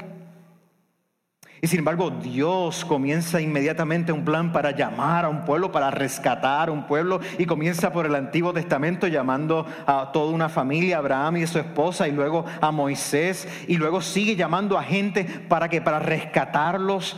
Y 1.64 1.68
sin 1.68 1.78
embargo, 1.78 2.10
Dios 2.10 2.84
comienza 2.84 3.40
inmediatamente 3.40 4.10
un 4.10 4.24
plan 4.24 4.50
para 4.50 4.72
llamar 4.72 5.24
a 5.24 5.28
un 5.28 5.44
pueblo, 5.44 5.70
para 5.70 5.92
rescatar 5.92 6.68
a 6.68 6.72
un 6.72 6.88
pueblo, 6.88 7.20
y 7.38 7.46
comienza 7.46 7.92
por 7.92 8.04
el 8.04 8.16
Antiguo 8.16 8.52
Testamento 8.52 9.06
llamando 9.06 9.64
a 9.86 10.10
toda 10.10 10.32
una 10.32 10.48
familia, 10.48 10.98
Abraham 10.98 11.36
y 11.36 11.46
su 11.46 11.60
esposa, 11.60 12.08
y 12.08 12.10
luego 12.10 12.44
a 12.60 12.72
Moisés, 12.72 13.46
y 13.68 13.76
luego 13.76 14.00
sigue 14.00 14.34
llamando 14.34 14.76
a 14.76 14.82
gente 14.82 15.24
para 15.24 15.68
que 15.68 15.80
para 15.80 16.00
rescatarlos 16.00 17.16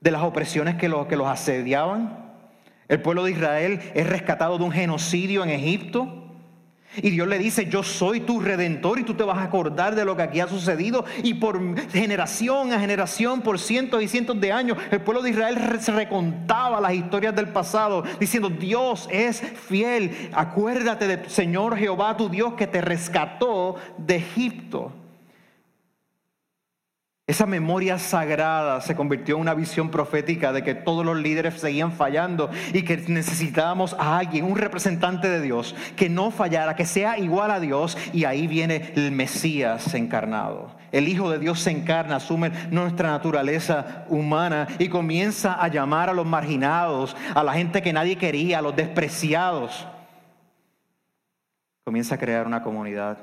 de 0.00 0.10
las 0.10 0.22
opresiones 0.22 0.74
que 0.74 0.92
que 1.08 1.16
los 1.16 1.28
asediaban. 1.28 2.34
El 2.88 3.00
pueblo 3.00 3.22
de 3.22 3.30
Israel 3.30 3.80
es 3.94 4.04
rescatado 4.08 4.58
de 4.58 4.64
un 4.64 4.72
genocidio 4.72 5.44
en 5.44 5.50
Egipto. 5.50 6.29
Y 6.96 7.10
Dios 7.10 7.28
le 7.28 7.38
dice, 7.38 7.66
yo 7.66 7.82
soy 7.82 8.20
tu 8.20 8.40
redentor 8.40 8.98
y 8.98 9.04
tú 9.04 9.14
te 9.14 9.22
vas 9.22 9.38
a 9.38 9.44
acordar 9.44 9.94
de 9.94 10.04
lo 10.04 10.16
que 10.16 10.22
aquí 10.22 10.40
ha 10.40 10.48
sucedido. 10.48 11.04
Y 11.22 11.34
por 11.34 11.76
generación 11.90 12.72
a 12.72 12.80
generación, 12.80 13.42
por 13.42 13.58
cientos 13.58 14.02
y 14.02 14.08
cientos 14.08 14.40
de 14.40 14.52
años, 14.52 14.76
el 14.90 15.00
pueblo 15.00 15.22
de 15.22 15.30
Israel 15.30 15.58
se 15.80 15.92
recontaba 15.92 16.80
las 16.80 16.94
historias 16.94 17.34
del 17.36 17.48
pasado, 17.48 18.02
diciendo, 18.18 18.50
Dios 18.50 19.08
es 19.10 19.40
fiel. 19.40 20.30
Acuérdate 20.32 21.06
de 21.06 21.28
Señor 21.28 21.76
Jehová, 21.76 22.16
tu 22.16 22.28
Dios, 22.28 22.54
que 22.54 22.66
te 22.66 22.80
rescató 22.80 23.76
de 23.96 24.16
Egipto. 24.16 24.92
Esa 27.30 27.46
memoria 27.46 27.96
sagrada 27.96 28.80
se 28.80 28.96
convirtió 28.96 29.36
en 29.36 29.42
una 29.42 29.54
visión 29.54 29.88
profética 29.88 30.52
de 30.52 30.64
que 30.64 30.74
todos 30.74 31.06
los 31.06 31.16
líderes 31.16 31.60
seguían 31.60 31.92
fallando 31.92 32.50
y 32.72 32.82
que 32.82 32.96
necesitábamos 33.06 33.94
a 34.00 34.18
alguien, 34.18 34.44
un 34.44 34.58
representante 34.58 35.28
de 35.28 35.40
Dios, 35.40 35.76
que 35.94 36.08
no 36.08 36.32
fallara, 36.32 36.74
que 36.74 36.84
sea 36.84 37.18
igual 37.18 37.52
a 37.52 37.60
Dios. 37.60 37.96
Y 38.12 38.24
ahí 38.24 38.48
viene 38.48 38.92
el 38.96 39.12
Mesías 39.12 39.94
encarnado. 39.94 40.74
El 40.90 41.06
Hijo 41.06 41.30
de 41.30 41.38
Dios 41.38 41.60
se 41.60 41.70
encarna, 41.70 42.16
asume 42.16 42.50
nuestra 42.72 43.10
naturaleza 43.10 44.06
humana 44.08 44.66
y 44.80 44.88
comienza 44.88 45.52
a 45.52 45.68
llamar 45.68 46.10
a 46.10 46.14
los 46.14 46.26
marginados, 46.26 47.16
a 47.32 47.44
la 47.44 47.52
gente 47.52 47.80
que 47.80 47.92
nadie 47.92 48.16
quería, 48.18 48.58
a 48.58 48.62
los 48.62 48.74
despreciados. 48.74 49.86
Comienza 51.84 52.16
a 52.16 52.18
crear 52.18 52.48
una 52.48 52.64
comunidad 52.64 53.18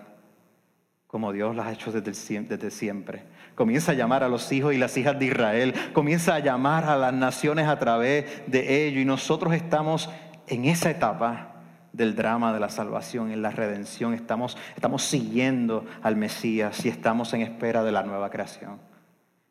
como 1.08 1.32
Dios 1.32 1.56
las 1.56 1.68
ha 1.68 1.72
hecho 1.72 1.92
desde, 1.92 2.70
siempre. 2.70 3.24
Comienza 3.58 3.94
a 3.94 3.96
llamar 3.96 4.24
a 4.24 4.30
los 4.30 4.52
hijos 4.52 4.76
y 4.76 4.78
las 4.78 4.96
hijas 4.98 5.18
de 5.18 5.26
Israel, 5.26 5.74
comienza 5.92 6.36
a 6.36 6.40
llamar 6.40 6.86
a 6.86 6.96
las 6.96 7.12
naciones 7.12 7.68
a 7.68 7.80
través 7.80 8.44
de 8.46 8.86
ello 8.86 9.00
y 9.00 9.06
nosotros 9.06 9.52
estamos 9.56 10.12
en 10.46 10.66
esa 10.66 10.92
etapa 10.92 11.56
del 11.92 12.16
drama 12.16 12.54
de 12.54 12.60
la 12.60 12.70
salvación, 12.70 13.32
en 13.32 13.42
la 13.42 13.50
redención, 13.50 14.14
estamos, 14.14 14.60
estamos 14.76 15.02
siguiendo 15.02 15.86
al 16.04 16.16
Mesías 16.16 16.86
y 16.86 16.90
estamos 16.90 17.34
en 17.34 17.42
espera 17.42 17.84
de 17.84 17.92
la 17.92 18.04
nueva 18.04 18.30
creación. 18.30 18.78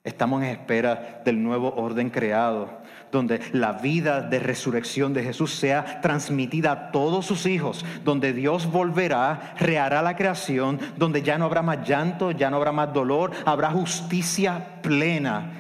Estamos 0.06 0.40
en 0.44 0.50
espera 0.50 1.20
del 1.24 1.42
nuevo 1.42 1.74
orden 1.74 2.10
creado, 2.10 2.70
donde 3.10 3.40
la 3.52 3.72
vida 3.72 4.20
de 4.20 4.38
resurrección 4.38 5.12
de 5.12 5.24
Jesús 5.24 5.52
sea 5.52 6.00
transmitida 6.00 6.70
a 6.70 6.92
todos 6.92 7.26
sus 7.26 7.44
hijos, 7.44 7.84
donde 8.04 8.32
Dios 8.32 8.70
volverá, 8.70 9.56
rehará 9.58 10.02
la 10.02 10.14
creación, 10.14 10.78
donde 10.96 11.22
ya 11.22 11.38
no 11.38 11.46
habrá 11.46 11.62
más 11.62 11.88
llanto, 11.88 12.30
ya 12.30 12.50
no 12.50 12.58
habrá 12.58 12.70
más 12.70 12.92
dolor, 12.92 13.32
habrá 13.44 13.72
justicia 13.72 14.80
plena. 14.80 15.50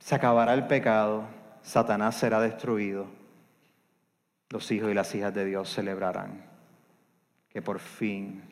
Se 0.00 0.16
acabará 0.16 0.54
el 0.54 0.66
pecado, 0.66 1.22
Satanás 1.62 2.16
será 2.16 2.40
destruido. 2.40 3.06
Los 4.48 4.68
hijos 4.72 4.90
y 4.90 4.94
las 4.94 5.14
hijas 5.14 5.32
de 5.32 5.44
Dios 5.44 5.72
celebrarán 5.72 6.42
que 7.48 7.62
por 7.62 7.78
fin 7.78 8.42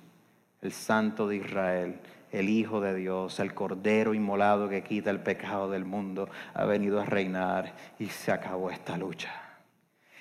el 0.62 0.70
Santo 0.70 1.26
de 1.26 1.38
Israel 1.38 1.98
el 2.32 2.48
Hijo 2.48 2.80
de 2.80 2.94
Dios, 2.94 3.40
el 3.40 3.54
Cordero 3.54 4.14
inmolado 4.14 4.68
que 4.68 4.82
quita 4.82 5.10
el 5.10 5.20
pecado 5.20 5.70
del 5.70 5.84
mundo, 5.84 6.28
ha 6.54 6.64
venido 6.64 7.00
a 7.00 7.04
reinar 7.04 7.74
y 7.98 8.06
se 8.06 8.32
acabó 8.32 8.70
esta 8.70 8.96
lucha. 8.96 9.32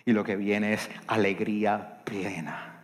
Y 0.05 0.14
lo 0.14 0.24
que 0.24 0.36
viene 0.36 0.74
es 0.74 0.89
alegría 1.08 1.99
plena. 2.03 2.78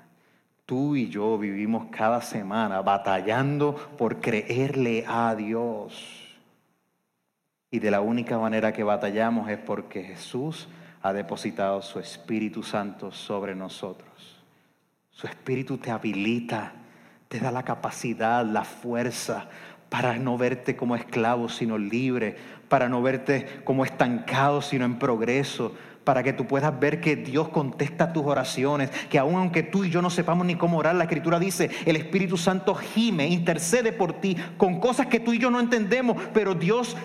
Tú 0.65 0.95
y 0.95 1.09
yo 1.09 1.37
vivimos 1.37 1.87
cada 1.91 2.21
semana 2.21 2.81
batallando 2.81 3.75
por 3.97 4.21
creerle 4.21 5.05
a 5.07 5.35
Dios. 5.35 6.37
Y 7.71 7.79
de 7.79 7.91
la 7.91 8.01
única 8.01 8.37
manera 8.37 8.71
que 8.71 8.83
batallamos 8.83 9.49
es 9.49 9.57
porque 9.57 10.03
Jesús 10.03 10.67
ha 11.01 11.11
depositado 11.11 11.81
su 11.81 11.99
Espíritu 11.99 12.63
Santo 12.63 13.11
sobre 13.11 13.55
nosotros. 13.55 14.09
Su 15.11 15.27
Espíritu 15.27 15.77
te 15.77 15.91
habilita 15.91 16.73
te 17.33 17.39
da 17.39 17.49
la 17.49 17.63
capacidad, 17.63 18.45
la 18.45 18.63
fuerza 18.63 19.47
para 19.89 20.19
no 20.19 20.37
verte 20.37 20.75
como 20.75 20.95
esclavo, 20.95 21.49
sino 21.49 21.79
libre, 21.79 22.35
para 22.69 22.89
no 22.89 23.01
verte 23.01 23.61
como 23.63 23.83
estancado, 23.83 24.61
sino 24.61 24.85
en 24.85 24.99
progreso, 24.99 25.73
para 26.03 26.21
que 26.21 26.33
tú 26.33 26.45
puedas 26.45 26.79
ver 26.79 27.01
que 27.01 27.15
Dios 27.15 27.49
contesta 27.49 28.13
tus 28.13 28.23
oraciones, 28.23 28.91
que 29.09 29.17
aun 29.17 29.33
aunque 29.33 29.63
tú 29.63 29.83
y 29.83 29.89
yo 29.89 30.03
no 30.03 30.11
sepamos 30.11 30.45
ni 30.45 30.53
cómo 30.53 30.77
orar, 30.77 30.93
la 30.93 31.05
Escritura 31.05 31.39
dice, 31.39 31.71
el 31.87 31.95
Espíritu 31.95 32.37
Santo 32.37 32.75
gime, 32.75 33.25
intercede 33.25 33.91
por 33.91 34.21
ti 34.21 34.37
con 34.57 34.79
cosas 34.79 35.07
que 35.07 35.19
tú 35.19 35.33
y 35.33 35.39
yo 35.39 35.49
no 35.49 35.59
entendemos, 35.59 36.17
pero 36.35 36.53
Dios 36.53 36.95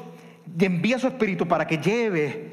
envía 0.60 0.98
su 0.98 1.06
Espíritu 1.06 1.48
para 1.48 1.66
que 1.66 1.78
lleve 1.78 2.47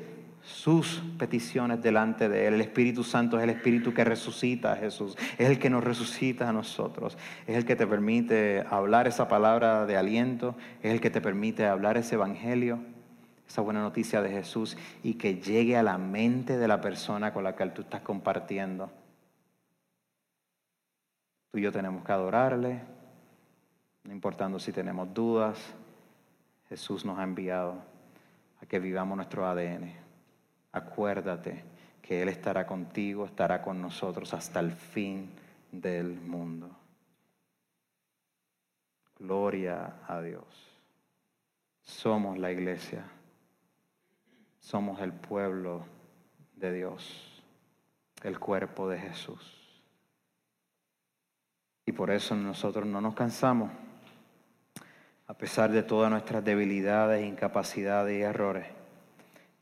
sus 0.46 1.02
peticiones 1.18 1.82
delante 1.82 2.30
de 2.30 2.48
Él. 2.48 2.54
El 2.56 2.62
Espíritu 2.62 3.04
Santo 3.04 3.38
es 3.38 3.44
el 3.44 3.50
Espíritu 3.50 3.94
que 3.94 4.04
resucita 4.04 4.74
a 4.74 4.76
Jesús, 4.76 5.18
es 5.38 5.50
el 5.50 5.60
que 5.60 5.70
nos 5.70 5.84
resucita 5.84 6.48
a 6.48 6.54
nosotros, 6.54 7.18
es 7.48 7.58
el 7.58 7.66
que 7.66 7.76
te 7.76 7.88
permite 7.88 8.64
hablar 8.70 9.08
esa 9.08 9.28
palabra 9.28 9.86
de 9.86 9.98
aliento, 9.98 10.56
es 10.84 10.94
el 10.94 11.02
que 11.02 11.10
te 11.10 11.20
permite 11.22 11.66
hablar 11.66 11.98
ese 11.98 12.16
Evangelio, 12.16 12.80
esa 13.48 13.62
buena 13.62 13.82
noticia 13.82 14.22
de 14.22 14.30
Jesús 14.30 14.78
y 15.04 15.16
que 15.16 15.36
llegue 15.36 15.78
a 15.78 15.84
la 15.84 15.98
mente 15.98 16.58
de 16.58 16.68
la 16.68 16.80
persona 16.80 17.34
con 17.34 17.44
la 17.44 17.56
que 17.56 17.66
tú 17.68 17.82
estás 17.82 18.02
compartiendo. 18.02 18.92
Tú 21.52 21.58
y 21.58 21.62
yo 21.62 21.72
tenemos 21.72 22.04
que 22.04 22.12
adorarle, 22.12 22.82
no 24.04 24.14
importando 24.14 24.60
si 24.60 24.72
tenemos 24.72 25.12
dudas, 25.12 25.58
Jesús 26.70 27.04
nos 27.04 27.18
ha 27.18 27.24
enviado 27.24 27.76
a 28.62 28.66
que 28.66 28.80
vivamos 28.80 29.16
nuestro 29.16 29.48
ADN 29.48 30.05
acuérdate 30.76 31.64
que 32.02 32.22
Él 32.22 32.30
estará 32.30 32.68
contigo, 32.68 33.26
estará 33.26 33.62
con 33.62 33.82
nosotros 33.82 34.34
hasta 34.34 34.60
el 34.60 34.74
fin 34.74 35.32
del 35.72 36.20
mundo. 36.20 36.70
Gloria 39.18 40.02
a 40.06 40.22
Dios. 40.22 40.46
Somos 41.82 42.38
la 42.38 42.52
iglesia. 42.52 43.06
Somos 44.60 45.00
el 45.00 45.14
pueblo 45.14 45.86
de 46.56 46.74
Dios, 46.74 47.42
el 48.24 48.38
cuerpo 48.38 48.90
de 48.90 49.00
Jesús. 49.00 49.82
Y 51.86 51.92
por 51.92 52.12
eso 52.12 52.36
nosotros 52.36 52.86
no 52.86 53.00
nos 53.00 53.14
cansamos, 53.14 53.72
a 55.28 55.34
pesar 55.36 55.72
de 55.72 55.84
todas 55.84 56.10
nuestras 56.10 56.44
debilidades, 56.44 57.26
incapacidades 57.26 58.20
y 58.20 58.24
errores 58.24 58.75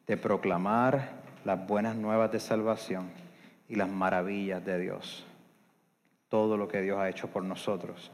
de 0.07 0.17
proclamar 0.17 1.23
las 1.45 1.65
buenas 1.67 1.95
nuevas 1.95 2.31
de 2.31 2.39
salvación 2.39 3.09
y 3.69 3.75
las 3.75 3.89
maravillas 3.89 4.63
de 4.63 4.79
Dios. 4.79 5.25
Todo 6.29 6.57
lo 6.57 6.67
que 6.67 6.81
Dios 6.81 6.99
ha 6.99 7.09
hecho 7.09 7.27
por 7.27 7.43
nosotros. 7.43 8.11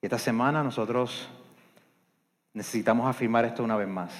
Y 0.00 0.06
esta 0.06 0.18
semana 0.18 0.62
nosotros 0.62 1.28
necesitamos 2.54 3.08
afirmar 3.08 3.44
esto 3.44 3.62
una 3.62 3.76
vez 3.76 3.88
más. 3.88 4.12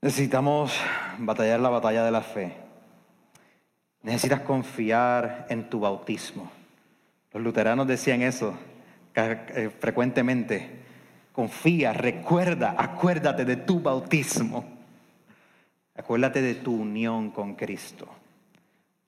Necesitamos 0.00 0.78
batallar 1.18 1.58
la 1.58 1.70
batalla 1.70 2.04
de 2.04 2.10
la 2.10 2.20
fe. 2.20 2.56
Necesitas 4.02 4.42
confiar 4.42 5.46
en 5.48 5.68
tu 5.68 5.80
bautismo. 5.80 6.50
Los 7.32 7.42
luteranos 7.42 7.86
decían 7.86 8.22
eso 8.22 8.54
eh, 9.14 9.70
frecuentemente. 9.80 10.86
Confía, 11.38 11.92
recuerda, 11.92 12.74
acuérdate 12.76 13.44
de 13.44 13.54
tu 13.54 13.78
bautismo. 13.78 14.64
Acuérdate 15.94 16.42
de 16.42 16.56
tu 16.56 16.74
unión 16.74 17.30
con 17.30 17.54
Cristo 17.54 18.08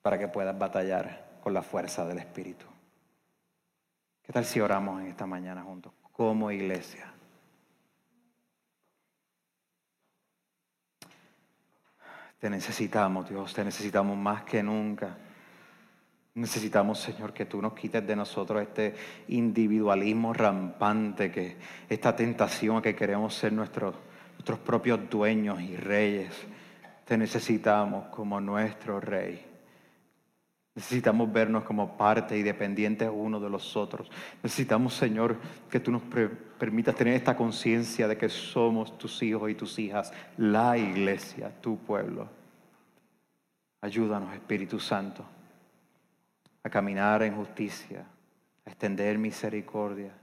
para 0.01 0.17
que 0.17 0.29
puedas 0.29 0.57
batallar 0.57 1.39
con 1.43 1.53
la 1.53 1.61
fuerza 1.61 2.05
del 2.05 2.19
Espíritu. 2.19 2.65
¿Qué 4.23 4.31
tal 4.31 4.45
si 4.45 4.61
oramos 4.61 5.01
en 5.01 5.07
esta 5.07 5.25
mañana 5.25 5.61
juntos 5.61 5.91
como 6.13 6.49
iglesia? 6.51 7.11
Te 12.39 12.49
necesitamos, 12.49 13.27
Dios, 13.27 13.53
te 13.53 13.65
necesitamos 13.65 14.15
más 14.15 14.43
que 14.43 14.63
nunca. 14.63 15.17
Necesitamos, 16.33 16.99
Señor, 16.99 17.33
que 17.33 17.45
tú 17.45 17.61
nos 17.61 17.73
quites 17.73 18.07
de 18.07 18.15
nosotros 18.15 18.61
este 18.61 18.95
individualismo 19.27 20.31
rampante, 20.31 21.29
que 21.29 21.57
esta 21.89 22.15
tentación 22.15 22.77
a 22.77 22.81
que 22.81 22.95
queremos 22.95 23.33
ser 23.33 23.51
nuestros, 23.51 23.95
nuestros 24.35 24.59
propios 24.59 25.09
dueños 25.09 25.61
y 25.61 25.75
reyes. 25.75 26.33
Te 27.03 27.17
necesitamos 27.17 28.07
como 28.07 28.39
nuestro 28.39 29.01
rey. 29.01 29.45
Necesitamos 30.73 31.33
vernos 31.33 31.65
como 31.65 31.97
parte 31.97 32.37
y 32.37 32.43
dependientes 32.43 33.09
uno 33.11 33.41
de 33.41 33.49
los 33.49 33.75
otros. 33.75 34.09
Necesitamos, 34.41 34.93
Señor, 34.93 35.35
que 35.69 35.81
tú 35.81 35.91
nos 35.91 36.01
permitas 36.57 36.95
tener 36.95 37.13
esta 37.15 37.35
conciencia 37.35 38.07
de 38.07 38.17
que 38.17 38.29
somos 38.29 38.97
tus 38.97 39.21
hijos 39.21 39.51
y 39.51 39.55
tus 39.55 39.77
hijas, 39.79 40.13
la 40.37 40.77
iglesia, 40.77 41.51
tu 41.59 41.77
pueblo. 41.77 42.29
Ayúdanos, 43.81 44.33
Espíritu 44.33 44.79
Santo 44.79 45.25
a 46.63 46.69
caminar 46.69 47.23
en 47.23 47.35
justicia, 47.35 48.05
a 48.65 48.69
extender 48.69 49.17
misericordia, 49.17 50.13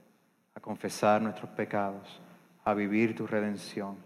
a 0.55 0.61
confesar 0.61 1.21
nuestros 1.23 1.51
pecados, 1.51 2.21
a 2.65 2.75
vivir 2.75 3.15
tu 3.15 3.27
redención, 3.27 3.97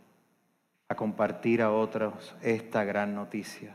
a 0.88 0.94
compartir 0.94 1.62
a 1.62 1.72
otros 1.72 2.34
esta 2.42 2.84
gran 2.84 3.14
noticia, 3.14 3.74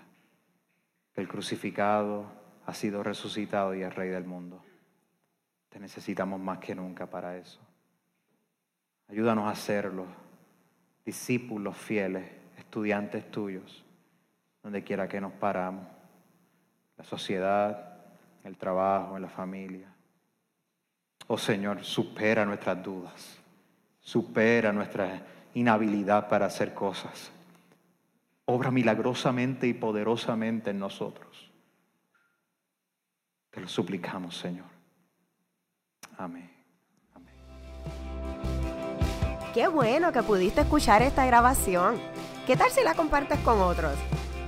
que 1.14 1.22
el 1.22 1.28
crucificado 1.28 2.26
ha 2.66 2.74
sido 2.74 3.03
resucitado 3.03 3.74
y 3.74 3.82
es 3.82 3.93
rey 3.95 4.10
del 4.10 4.26
mundo. 4.26 4.62
Te 5.70 5.80
necesitamos 5.80 6.39
más 6.39 6.60
que 6.60 6.76
nunca 6.76 7.08
para 7.08 7.38
eso. 7.38 7.60
Ayúdanos 9.10 9.49
a 9.49 9.55
serlo, 9.55 10.05
discípulos 11.05 11.78
fieles, 11.78 12.30
estudiantes 12.58 13.32
tuyos, 13.32 13.86
donde 14.62 14.84
quiera 14.84 15.08
que 15.08 15.22
nos 15.22 15.32
paramos, 15.34 15.88
la 16.97 17.03
sociedad, 17.03 17.97
el 18.48 18.58
trabajo, 18.58 19.16
en 19.16 19.24
la 19.24 19.30
familia. 19.30 19.93
Oh 21.28 21.38
Señor, 21.38 21.84
supera 21.84 22.45
nuestras 22.45 22.82
dudas, 22.82 23.38
supera 24.00 24.72
nuestra 24.72 25.22
inhabilidad 25.54 26.30
para 26.30 26.45
hacer 26.45 26.74
cosas. 26.74 27.32
Obra 28.45 28.72
milagrosamente 28.72 29.68
y 29.68 29.74
poderosamente 29.74 30.70
en 30.70 30.80
nosotros. 30.80 31.52
Te 33.52 33.60
lo 33.60 33.68
suplicamos, 33.68 34.38
Señor. 34.38 34.68
Amén. 36.18 36.50
Amén. 37.14 37.36
Qué 39.54 39.68
bueno 39.68 40.14
que 40.14 40.24
pudiste 40.24 40.62
escuchar 40.62 41.02
esta 41.02 41.26
grabación. 41.26 42.00
¿Qué 42.45 42.56
tal 42.56 42.72
si 42.72 42.82
la 42.84 42.93
compartes 42.93 43.39
con 43.39 43.60
otros? 43.60 43.98